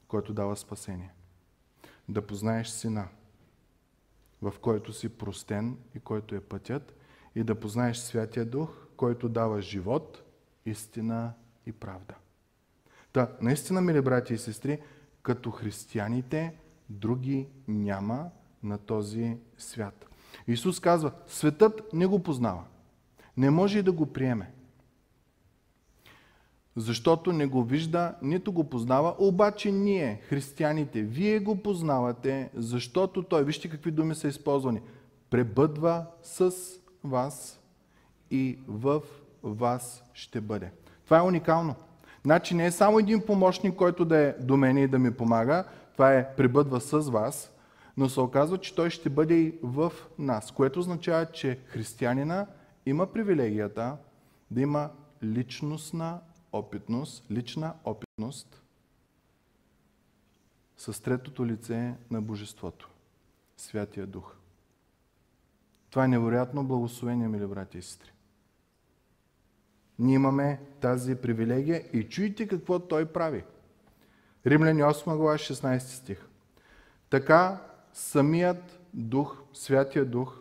[0.08, 1.12] който дава спасение.
[2.08, 3.08] Да познаеш Сина,
[4.42, 6.94] в който си простен и който е пътят,
[7.34, 10.22] и да познаеш Святия Дух, който дава живот,
[10.66, 11.32] истина
[11.66, 12.14] и правда.
[13.12, 14.80] Та, наистина, мили брати и сестри,
[15.22, 16.54] като християните,
[16.88, 18.30] други няма
[18.62, 20.06] на този свят.
[20.48, 22.64] Исус казва, светът не го познава.
[23.36, 24.52] Не може и да го приеме
[26.76, 33.44] защото не го вижда, нито го познава, обаче ние, християните, вие го познавате, защото той,
[33.44, 34.80] вижте какви думи са използвани,
[35.30, 36.52] пребъдва с
[37.04, 37.55] вас
[38.30, 39.00] и в
[39.42, 40.70] вас ще бъде.
[41.04, 41.74] Това е уникално.
[42.22, 45.64] Значи не е само един помощник, който да е до мене и да ми помага,
[45.92, 47.52] това е пребъдва с вас,
[47.96, 52.46] но се оказва, че той ще бъде и в нас, което означава, че християнина
[52.86, 53.96] има привилегията
[54.50, 54.90] да има
[55.22, 56.20] личностна
[56.52, 58.62] опитност, лична опитност
[60.76, 62.90] с третото лице на Божеството,
[63.56, 64.36] Святия Дух.
[65.90, 68.12] Това е невероятно благословение, мили брати и сестри.
[69.98, 73.44] Ние имаме тази привилегия и чуйте какво Той прави.
[74.46, 76.26] Римляни 8 глава 16 стих.
[77.10, 77.60] Така
[77.92, 80.40] самият Дух, Святия Дух,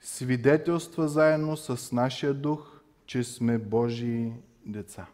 [0.00, 4.32] свидетелства заедно с нашия Дух, че сме Божии
[4.66, 5.06] деца.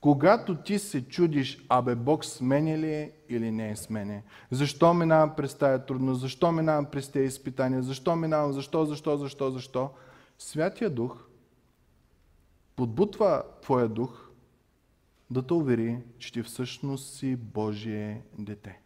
[0.00, 4.22] Когато ти се чудиш, абе Бог с мене ли е или не е с мене?
[4.50, 6.20] Защо минавам през тая трудност?
[6.20, 7.82] Защо минавам през тези изпитания?
[7.82, 8.52] Защо минавам?
[8.52, 9.90] Защо, защо, защо, защо?
[10.38, 11.24] Святия Дух
[12.76, 14.30] подбутва твоя дух
[15.30, 18.80] да те увери, че ти всъщност си Божие дете.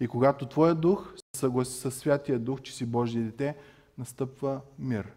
[0.00, 3.56] И когато твоя дух се съгласи с Святия Дух, че си Божие дете,
[3.98, 5.12] настъпва мир,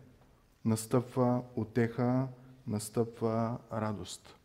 [0.66, 2.28] настъпва отеха,
[2.68, 4.36] настъпва радост.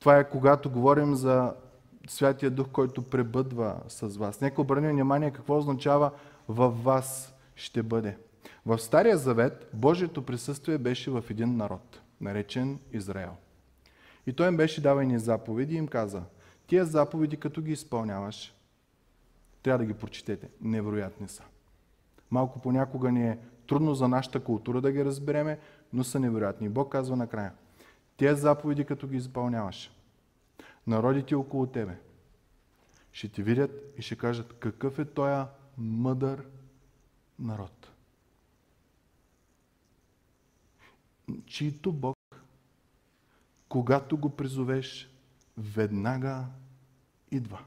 [0.00, 1.54] Това е когато говорим за
[2.08, 4.40] Святия Дух, който пребъдва с вас.
[4.40, 6.10] Нека обърнем внимание какво означава
[6.48, 8.18] във вас ще бъде.
[8.66, 13.36] В Стария Завет Божието присъствие беше в един народ, наречен Израел.
[14.26, 16.22] И той им беше дава ни заповеди и им каза,
[16.66, 18.54] тия заповеди като ги изпълняваш,
[19.62, 20.48] трябва да ги прочетете.
[20.60, 21.42] Невероятни са.
[22.30, 25.58] Малко понякога ни е трудно за нашата култура да ги разбереме,
[25.92, 26.68] но са невероятни.
[26.68, 27.52] Бог казва накрая,
[28.16, 29.90] тези заповеди като ги изпълняваш,
[30.86, 31.96] народите около тебе
[33.12, 35.46] ще ти видят и ще кажат какъв е тоя
[35.78, 36.46] мъдър
[37.38, 37.91] народ.
[41.46, 42.16] Чието Бог,
[43.68, 45.10] когато го призовеш,
[45.58, 46.44] веднага
[47.30, 47.58] идва.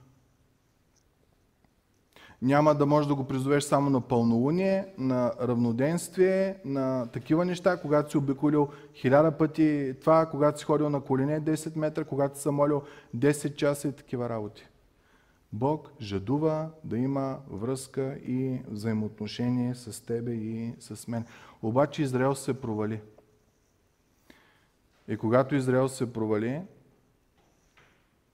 [2.42, 8.12] Няма да можеш да го призовеш само на пълнолуние, на равноденствие, на такива неща, когато
[8.12, 12.82] си обиколил хиляда пъти това, когато си ходил на колене 10 метра, когато си молил
[13.18, 14.68] 10 часа и такива работи.
[15.54, 21.26] Бог жадува да има връзка и взаимоотношение с тебе и с мен.
[21.62, 23.02] Обаче Израел се провали.
[25.08, 26.62] И когато Израел се провали,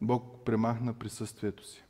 [0.01, 1.83] Бог премахна присъствието си.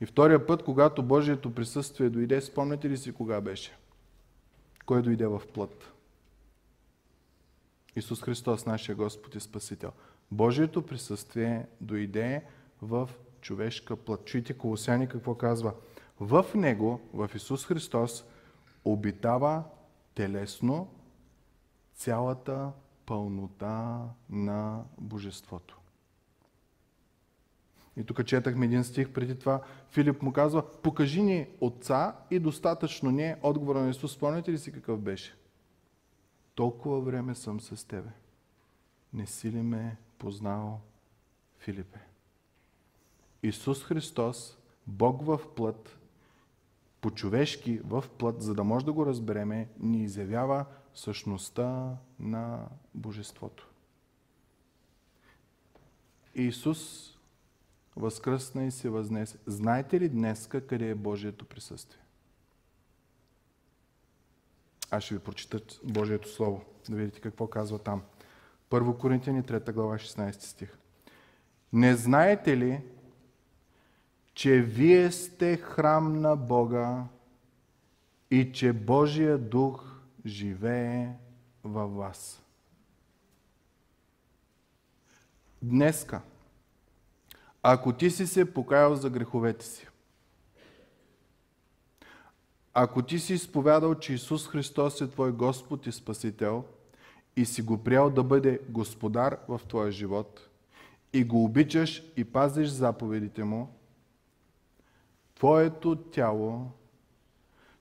[0.00, 3.76] И втория път, когато Божието присъствие дойде, спомняте ли си кога беше?
[4.86, 5.92] Кой дойде в плът?
[7.96, 9.92] Исус Христос, нашия Господ и Спасител.
[10.30, 12.44] Божието присъствие дойде
[12.82, 14.24] в човешка плът.
[14.24, 15.74] Чуйте Колосяни какво казва.
[16.20, 18.24] В Него, в Исус Христос,
[18.84, 19.64] обитава
[20.14, 20.94] телесно
[21.94, 22.72] цялата
[23.10, 25.80] пълнота на Божеството.
[27.96, 29.62] И тук четахме един стих преди това.
[29.88, 33.36] Филип му казва, покажи ни отца и достатъчно не.
[33.42, 35.34] Отговора на Исус, спомняте ли си какъв беше?
[36.54, 38.10] Толкова време съм с тебе.
[39.12, 40.80] Не си ли ме познал,
[41.58, 42.00] Филипе?
[43.42, 45.98] Исус Христос, Бог в плът,
[47.00, 53.68] по-човешки в плът, за да може да го разбереме, ни изявява същността на Божеството.
[56.34, 57.10] Исус
[57.96, 59.38] възкръсна и се възнесе.
[59.46, 62.00] Знаете ли днеска къде е Божието присъствие?
[64.90, 68.02] Аз ще ви прочита Божието Слово, да видите какво казва там.
[68.70, 70.78] Първо Коринтияни, 3 глава, 16 стих.
[71.72, 72.80] Не знаете ли,
[74.34, 77.04] че вие сте храм на Бога
[78.30, 79.89] и че Божия дух
[80.26, 81.12] живее
[81.64, 82.42] във вас?
[85.62, 86.20] Днеска,
[87.62, 89.86] ако ти си се покаял за греховете си,
[92.74, 96.64] ако ти си изповядал, че Исус Христос е твой Господ и Спасител
[97.36, 100.48] и си го приял да бъде Господар в твоя живот
[101.12, 103.74] и го обичаш и пазиш заповедите му,
[105.34, 106.70] твоето тяло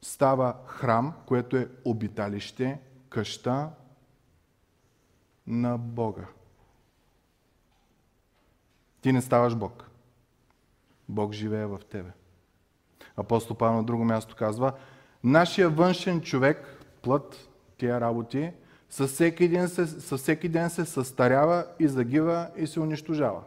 [0.01, 3.69] става храм, което е обиталище, къща
[5.47, 6.25] на Бога.
[9.01, 9.89] Ти не ставаш Бог.
[11.09, 12.11] Бог живее в тебе.
[13.17, 14.73] Апостол Павел на друго място казва,
[15.23, 18.51] нашия външен човек, плът, тия работи,
[18.89, 23.43] със всеки, ден се, със всеки ден се състарява и загива и се унищожава.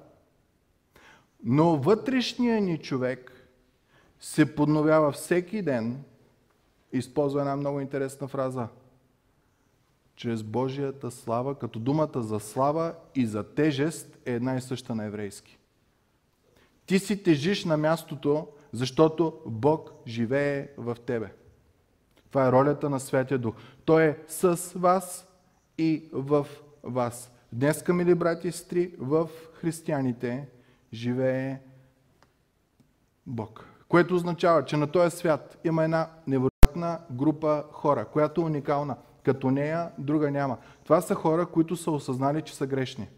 [1.45, 3.49] Но вътрешният ни човек
[4.21, 6.05] се подновява всеки ден,
[6.93, 8.69] използва една много интересна фраза–
[10.17, 15.05] чрез Божията слава, като думата за слава и за тежест е една и съща на
[15.05, 15.59] еврейски.
[16.87, 21.33] Ти си тежиш на мястото, защото Бог живее в тебе.
[22.31, 23.55] Това е ролята на Святия Дух.
[23.85, 25.29] Той е с вас
[25.79, 26.47] и в
[26.83, 27.33] вас.
[27.53, 30.49] Днеска, мили брати и сестри, в християните
[30.93, 31.61] живее
[33.27, 33.67] Бог.
[33.89, 36.11] Което означава, че на този свят има една
[36.77, 40.59] невероятна група хора, която е уникална– като нея друга няма.
[40.85, 43.09] Това са хора, които са осъзнали, че са грешни.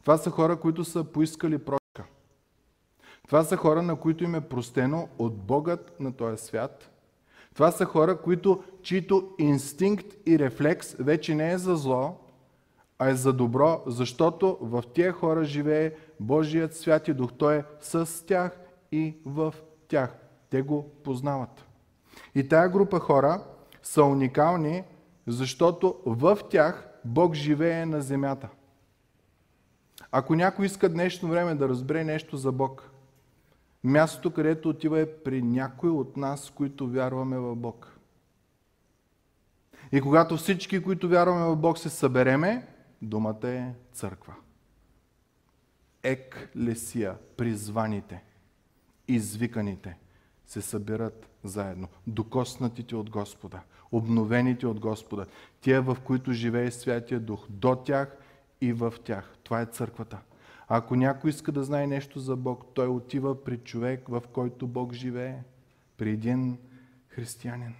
[0.00, 2.04] Това са хора, които са поискали прошка.
[3.26, 6.90] Това са хора, на които им е простено от Богът на този свят.
[7.54, 12.16] Това са хора, които, чието инстинкт и рефлекс вече не е за зло,
[12.98, 17.32] а е за добро, защото в тия хора живее Божият свят и дух.
[17.38, 18.60] Той е с тях
[18.92, 19.54] и в
[19.88, 20.16] тях.
[20.50, 21.67] Те го познават.
[22.38, 23.44] И тая група хора
[23.82, 24.84] са уникални,
[25.26, 28.48] защото в тях Бог живее на земята.
[30.12, 32.90] Ако някой иска днешно време да разбере нещо за Бог,
[33.84, 37.98] мястото, където отива е при някой от нас, които вярваме в Бог.
[39.92, 42.66] И когато всички, които вярваме в Бог, се събереме,
[43.02, 44.34] думата е църква.
[46.02, 48.22] Еклесия, призваните,
[49.08, 49.96] извиканите
[50.48, 51.88] се събират заедно.
[52.06, 53.60] Докоснатите от Господа,
[53.92, 55.26] обновените от Господа,
[55.60, 58.16] тия в които живее Святия Дух, до тях
[58.60, 59.34] и в тях.
[59.42, 60.18] Това е църквата.
[60.68, 64.92] Ако някой иска да знае нещо за Бог, той отива при човек, в който Бог
[64.92, 65.38] живее,
[65.96, 66.58] при един
[67.08, 67.74] християнин.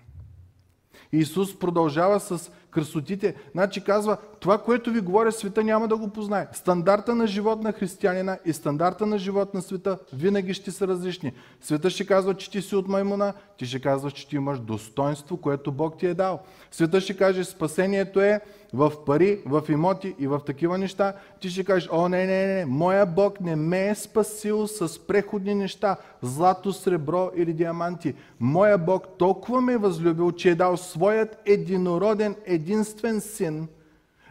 [1.12, 3.34] Исус продължава с красотите.
[3.52, 6.48] Значи казва, това, което ви говоря, света няма да го познае.
[6.52, 11.32] Стандарта на живот на християнина и стандарта на живот на света винаги ще са различни.
[11.60, 15.36] Света ще казва, че ти си от маймуна, ти ще казва, че ти имаш достоинство,
[15.36, 16.40] което Бог ти е дал.
[16.70, 18.40] Света ще каже, спасението е
[18.72, 21.12] в пари, в имоти и в такива неща.
[21.40, 25.54] Ти ще кажеш, о, не, не, не, моя Бог не ме е спасил с преходни
[25.54, 28.14] неща, злато, сребро или диаманти.
[28.40, 33.68] Моя Бог толкова ме е възлюбил, че е дал своят единороден, единствен син,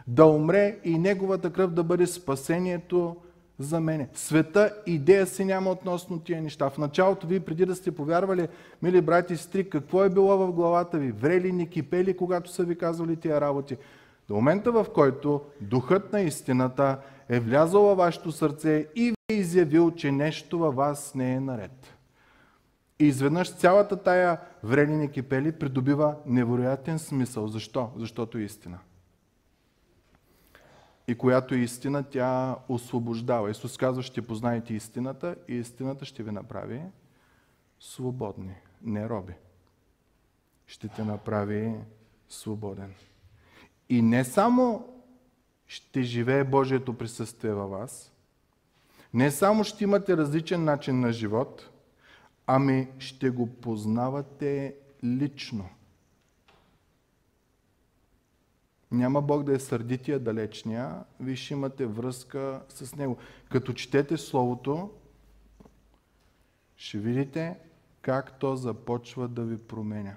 [0.06, 3.16] да умре и неговата кръв да бъде спасението
[3.58, 4.08] за мене.
[4.14, 6.70] Света идея си няма относно тия неща.
[6.70, 8.48] В началото ви, преди да сте повярвали,
[8.82, 11.12] мили брати и сестри, какво е било в главата ви?
[11.12, 13.76] Врели ни кипели, когато са ви казвали тия работи?
[14.28, 16.98] До момента, в който духът на истината
[17.28, 21.40] е влязъл във вашето сърце и ви е изявил, че нещо във вас не е
[21.40, 21.97] наред.
[22.98, 27.48] И изведнъж цялата тая вредени кипели придобива невероятен смисъл.
[27.48, 27.92] Защо?
[27.96, 28.78] Защото е истина.
[31.08, 33.50] И която е истина, тя освобождава.
[33.50, 36.82] Исус казва, ще познаете истината и истината ще ви направи
[37.80, 39.34] свободни, не роби.
[40.66, 41.74] Ще те направи
[42.28, 42.94] свободен.
[43.88, 44.94] И не само
[45.66, 48.12] ще живее Божието присъствие във вас,
[49.14, 51.70] не само ще имате различен начин на живот,
[52.50, 55.68] ами ще го познавате лично.
[58.90, 63.18] Няма Бог да е сърдития далечния, вие ще имате връзка с Него.
[63.50, 64.90] Като четете Словото,
[66.76, 67.58] ще видите
[68.02, 70.16] как то започва да ви променя.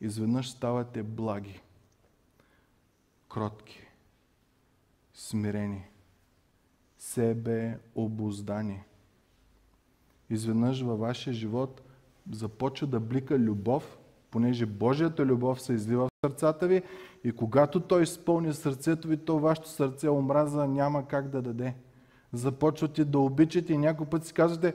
[0.00, 1.60] Изведнъж ставате благи,
[3.28, 3.86] кротки,
[5.14, 5.84] смирени,
[6.98, 8.82] себе обоздани.
[10.30, 11.82] Изведнъж във вашия живот
[12.32, 13.98] започва да блика любов,
[14.30, 16.82] понеже Божията любов се излива в сърцата ви
[17.24, 21.74] и когато Той изпълни сърцето ви, то вашето сърце омраза няма как да даде.
[22.32, 24.74] Започвате да обичате и някой път си казвате,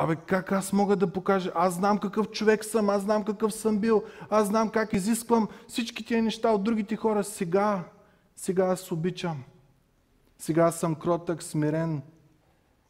[0.00, 1.52] Абе, как аз мога да покажа?
[1.54, 6.04] Аз знам какъв човек съм, аз знам какъв съм бил, аз знам как изисквам всички
[6.04, 7.24] тия неща от другите хора.
[7.24, 7.84] Сега,
[8.36, 9.44] сега аз обичам.
[10.38, 12.02] Сега аз съм кротък, смирен.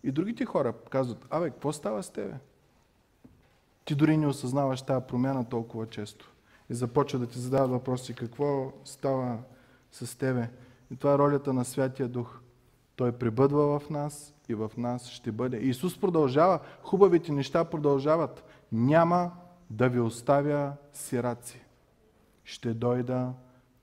[0.03, 2.35] И другите хора казват, абе, какво става с тебе?
[3.85, 6.33] Ти дори не осъзнаваш тази промяна толкова често.
[6.71, 9.39] И започва да ти задават въпроси, какво става
[9.93, 10.51] с тебе?
[10.91, 12.41] И това е ролята на Святия Дух.
[12.97, 15.57] Той пребъдва в нас и в нас ще бъде.
[15.57, 18.45] Исус продължава, хубавите неща продължават.
[18.73, 19.31] Няма
[19.71, 21.65] да ви оставя сираци.
[22.45, 23.33] Ще дойда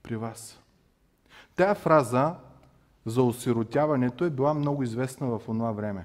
[0.02, 0.60] при вас.
[1.56, 2.34] Тая фраза
[3.06, 6.04] за осиротяването е била много известна в това време.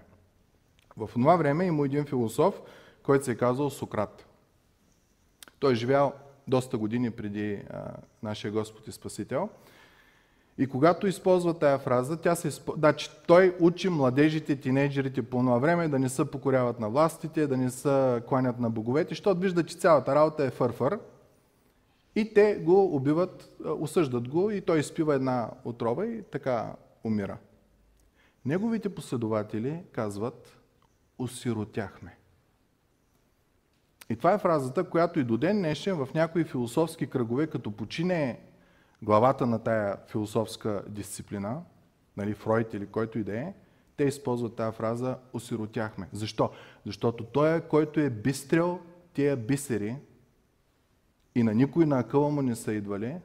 [0.98, 2.62] В това време има един философ,
[3.04, 4.26] който се е казал Сократ.
[5.60, 6.14] Той е живял
[6.48, 7.92] доста години преди а,
[8.24, 9.50] нашия Господ и Спасител.
[10.58, 12.70] И когато използва тая фраза, тя се изп...
[12.78, 17.58] значи, той учи младежите, тинейджерите по това време да не се покоряват на властите, да
[17.58, 21.00] не се кланят на боговете, защото вижда, че цялата работа е фърфър.
[22.16, 26.74] И те го убиват, осъждат го и той изпива една отрова и така
[27.04, 27.38] умира.
[28.46, 30.58] Неговите последователи казват,
[31.18, 32.18] осиротяхме.
[34.10, 38.40] И това е фразата, която и до ден днешен в някои философски кръгове, като почине
[39.02, 41.62] главата на тая философска дисциплина,
[42.18, 43.54] нали, Фройд или който и да е,
[43.98, 46.10] те използват тази фраза осиротяхме.
[46.12, 46.52] Защо?
[46.86, 48.80] Защото той, който е бистрел
[49.14, 49.96] тия бисери
[51.36, 53.18] и на никой на акъла му не са идвали,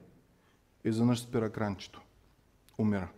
[0.85, 2.03] изведнъж спира кранчето.
[2.79, 3.09] Умира.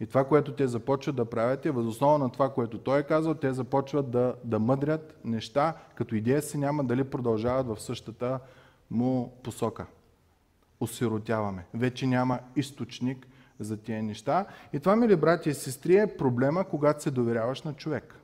[0.00, 3.34] И това, което те започват да правят е, възоснова на това, което той е казал,
[3.34, 8.40] те започват да, да мъдрят неща, като идея си няма дали продължават в същата
[8.90, 9.86] му посока.
[10.80, 11.66] осиротяваме.
[11.74, 13.26] Вече няма източник
[13.60, 14.46] за тия неща.
[14.72, 18.14] И това, мили брати и сестри, е проблема, когато се доверяваш на човек.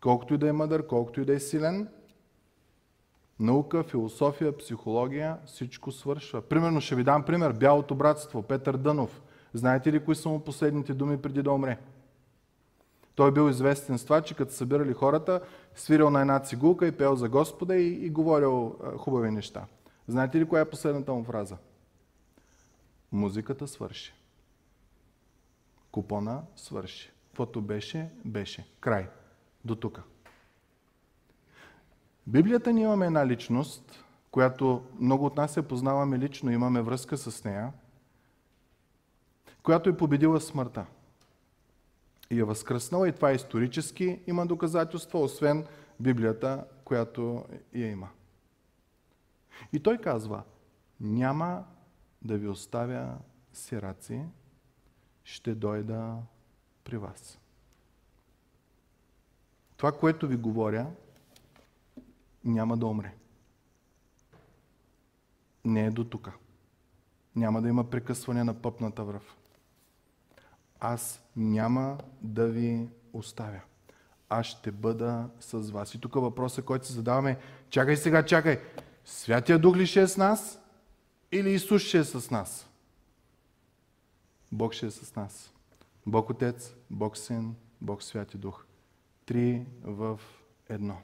[0.00, 1.88] Колкото и да е мъдър, колкото и да е силен,
[3.40, 6.42] наука, философия, психология, всичко свършва.
[6.42, 7.52] Примерно ще ви дам пример.
[7.52, 9.20] Бялото братство, Петър Дънов.
[9.54, 11.78] Знаете ли кои са му последните думи преди да умре?
[13.14, 15.40] Той бил известен с това, че като събирали хората,
[15.74, 19.66] свирил на една цигулка и пел за Господа и, и говорил хубави неща.
[20.08, 21.56] Знаете ли коя е последната му фраза?
[23.12, 24.14] Музиката свърши.
[25.92, 27.12] Купона свърши.
[27.28, 28.66] Каквото беше, беше.
[28.80, 29.08] Край.
[29.64, 30.02] До тук.
[32.26, 37.44] Библията ни имаме една личност, която много от нас се познаваме лично, имаме връзка с
[37.44, 37.72] нея,
[39.62, 40.86] която е победила смъртта.
[42.30, 45.66] И е възкръснала и това е исторически има доказателства, освен
[46.00, 47.44] Библията, която
[47.74, 48.08] я има.
[49.72, 50.42] И той казва,
[51.00, 51.64] няма
[52.22, 53.18] да ви оставя
[53.52, 54.24] сираци,
[55.24, 56.16] ще дойда
[56.84, 57.38] при вас.
[59.76, 60.86] Това, което ви говоря,
[62.44, 63.14] няма да умре.
[65.64, 66.30] Не е до тук.
[67.36, 69.36] Няма да има прекъсване на пъпната връв.
[70.80, 73.60] Аз няма да ви оставя.
[74.28, 75.94] Аз ще бъда с вас.
[75.94, 77.38] И тук въпросът, който се задаваме,
[77.70, 78.60] чакай сега, чакай.
[79.04, 80.60] Святия Дух ли ще е с нас?
[81.32, 82.68] Или Исус ще е с нас?
[84.52, 85.52] Бог ще е с нас.
[86.06, 88.64] Бог Отец, Бог Син, Бог Святи Дух.
[89.26, 90.20] Три в
[90.68, 90.96] едно.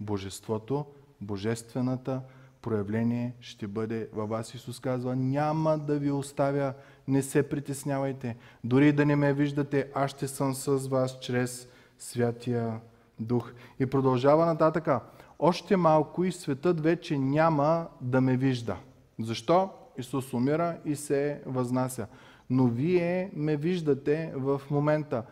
[0.00, 0.86] Божеството,
[1.20, 2.22] Божествената
[2.62, 4.54] проявление ще бъде във вас.
[4.54, 6.74] Исус казва, няма да ви оставя,
[7.08, 8.36] не се притеснявайте.
[8.64, 12.80] Дори да не ме виждате, аз ще съм с вас чрез Святия
[13.20, 13.52] Дух.
[13.80, 15.00] И продължава нататъка.
[15.38, 18.76] Още малко и светът вече няма да ме вижда.
[19.20, 19.70] Защо?
[19.98, 22.06] Исус умира и се възнася.
[22.50, 25.22] Но вие ме виждате в момента,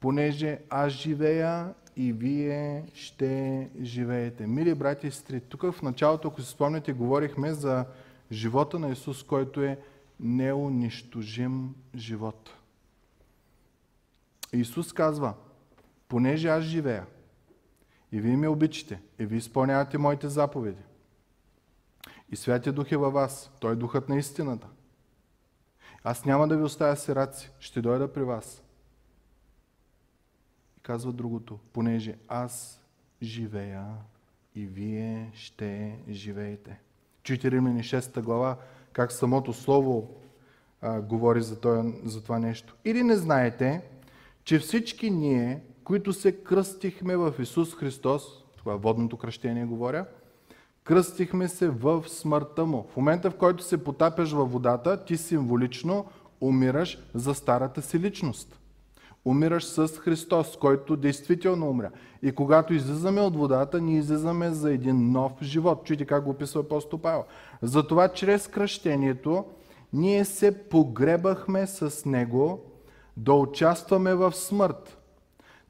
[0.00, 4.46] понеже аз живея и вие ще живеете.
[4.46, 7.84] Мили брати и сестри, тук в началото, ако си спомняте, говорихме за
[8.32, 9.78] живота на Исус, който е
[10.20, 12.50] неунищожим живот.
[14.52, 15.34] Исус казва,
[16.08, 17.06] понеже аз живея
[18.12, 20.82] и вие ме обичате, и вие изпълнявате моите заповеди,
[22.30, 24.66] и Святия Дух е във вас, Той е Духът на истината.
[26.04, 28.62] Аз няма да ви оставя сираци, ще дойда при вас
[30.82, 32.82] казва другото, понеже аз
[33.22, 33.86] живея
[34.54, 36.80] и вие ще живеете.
[37.22, 38.56] Чуйте Римляни 6 глава,
[38.92, 40.08] как самото слово
[40.82, 42.76] а, говори за, това, за това нещо.
[42.84, 43.82] Или не знаете,
[44.44, 50.06] че всички ние, които се кръстихме в Исус Христос, това водното кръщение говоря,
[50.84, 52.86] кръстихме се в смъртта му.
[52.92, 56.06] В момента, в който се потапяш във водата, ти символично
[56.40, 58.59] умираш за старата си личност
[59.24, 61.90] умираш с Христос, който действително умря.
[62.22, 65.84] И когато излизаме от водата, ние излизаме за един нов живот.
[65.84, 67.24] Чуйте как го описва апостол Павел.
[67.62, 69.44] Затова чрез кръщението
[69.92, 72.60] ние се погребахме с Него
[73.16, 74.98] да участваме в смърт.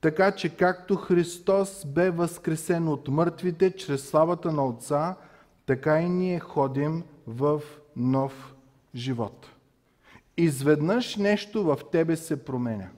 [0.00, 5.16] Така че както Христос бе възкресен от мъртвите чрез славата на Отца,
[5.66, 7.62] така и ние ходим в
[7.96, 8.54] нов
[8.94, 9.46] живот.
[10.36, 12.88] Изведнъж нещо в тебе се променя.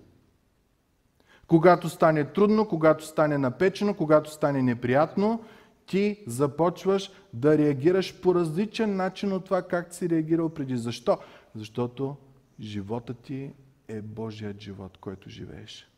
[1.52, 5.44] Когато стане трудно, когато стане напечено, когато стане неприятно,
[5.86, 10.76] ти започваш да реагираш по различен начин от това, как си реагирал преди.
[10.76, 11.18] Защо?
[11.54, 12.16] Защото
[12.60, 13.52] живота ти
[13.88, 15.90] е Божият живот, който живееш.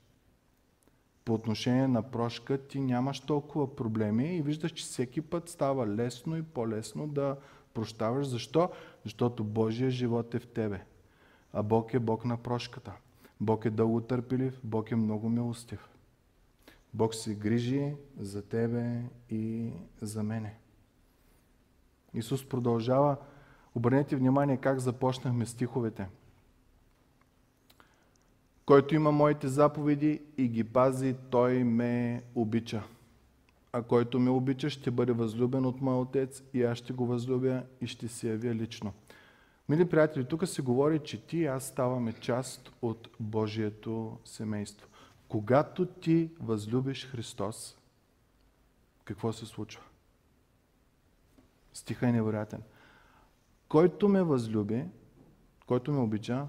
[1.25, 6.37] По отношение на прошка ти нямаш толкова проблеми и виждаш, че всеки път става лесно
[6.37, 7.37] и по-лесно да
[7.75, 8.27] прощаваш.
[8.27, 8.71] Защо?
[9.05, 10.85] Защото Божия живот е в тебе.
[11.53, 12.93] А Бог е Бог на прошката.
[13.41, 15.89] Бог е дълго търпелив, Бог е много милостив.
[16.95, 19.71] Бог се грижи за тебе и
[20.01, 20.55] за мене.
[22.15, 23.17] Исус продължава.
[23.75, 26.07] Обърнете внимание как започнахме стиховете.
[28.67, 32.83] Който има моите заповеди и ги пази, той ме обича.
[33.73, 37.63] А който ме обича, ще бъде възлюбен от моя отец и аз ще го възлюбя
[37.81, 38.93] и ще се явя лично.
[39.69, 44.89] Мили приятели, тук се говори, че ти и аз ставаме част от Божието семейство.
[45.29, 47.79] Когато ти възлюбиш Христос,
[49.05, 49.83] какво се случва?
[51.73, 52.63] Стиха е невероятен.
[53.69, 54.85] Който ме възлюби,
[55.67, 56.47] който ме обича,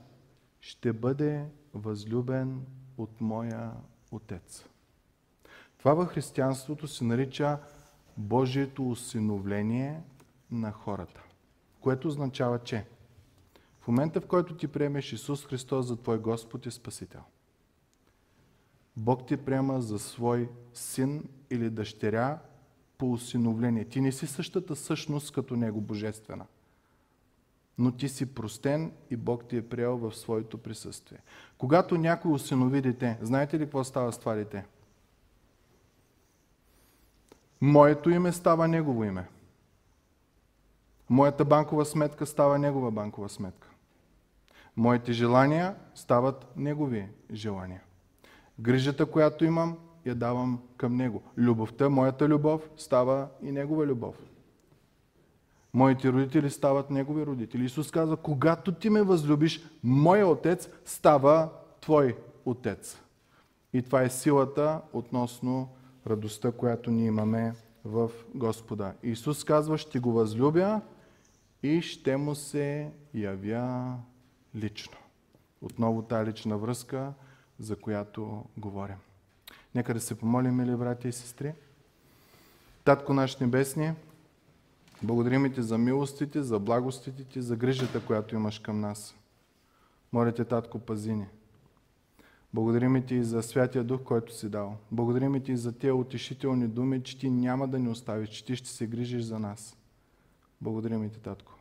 [0.59, 2.65] ще бъде възлюбен
[2.97, 3.71] от моя
[4.11, 4.65] Отец.
[5.77, 7.59] Това в християнството се нарича
[8.17, 10.01] Божието усиновление
[10.51, 11.23] на хората.
[11.81, 12.85] Което означава, че
[13.85, 17.21] в момента, в който ти приемеш Исус Христос за твой Господ и Спасител,
[18.97, 22.39] Бог ти приема за свой син или дъщеря
[22.97, 23.85] по усиновление.
[23.85, 26.45] Ти не си същата същност като Него божествена.
[27.77, 31.19] Но ти си простен и Бог ти е приел в своето присъствие.
[31.57, 34.65] Когато някой усинови дете, знаете ли какво става с това дете?
[37.61, 39.27] Моето име става негово име.
[41.09, 43.69] Моята банкова сметка става негова банкова сметка.
[44.77, 47.81] Моите желания стават негови желания.
[48.59, 51.23] Грижата, която имам, я давам към него.
[51.37, 54.15] Любовта, моята любов, става и негова любов.
[55.73, 57.65] Моите родители стават негови родители.
[57.65, 61.49] Исус казва, когато ти ме възлюбиш, моя отец става
[61.81, 63.01] твой отец.
[63.73, 65.69] И това е силата относно
[66.07, 67.53] радостта, която ние имаме
[67.85, 68.93] в Господа.
[69.03, 70.81] Исус казва, ще го възлюбя
[71.63, 73.95] и ще му се явя
[74.55, 74.97] лично.
[75.61, 77.13] Отново тази лична връзка,
[77.59, 78.97] за която говорим.
[79.75, 81.53] Нека да се помолим, мили братя и сестри.
[82.83, 83.93] Татко наш небесни,
[85.03, 89.15] благодарим ти за милостите, за благостите ти, за грижата, която имаш към нас.
[90.13, 91.27] Моля те, Татко, пази ни.
[92.53, 94.77] Благодарим ти за Святия Дух, който си дал.
[94.91, 98.69] Благодарим ти за тези утешителни думи, че ти няма да ни оставиш, че ти ще
[98.69, 99.77] се грижиш за нас.
[100.61, 101.53] Благодарим ти, Татко.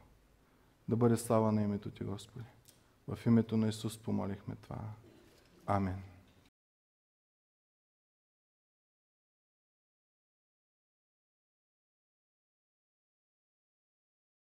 [0.88, 2.53] Да бъде слава на името ти, Господи.
[3.08, 4.80] В името на Исус помолихме това.
[5.66, 6.13] Амен.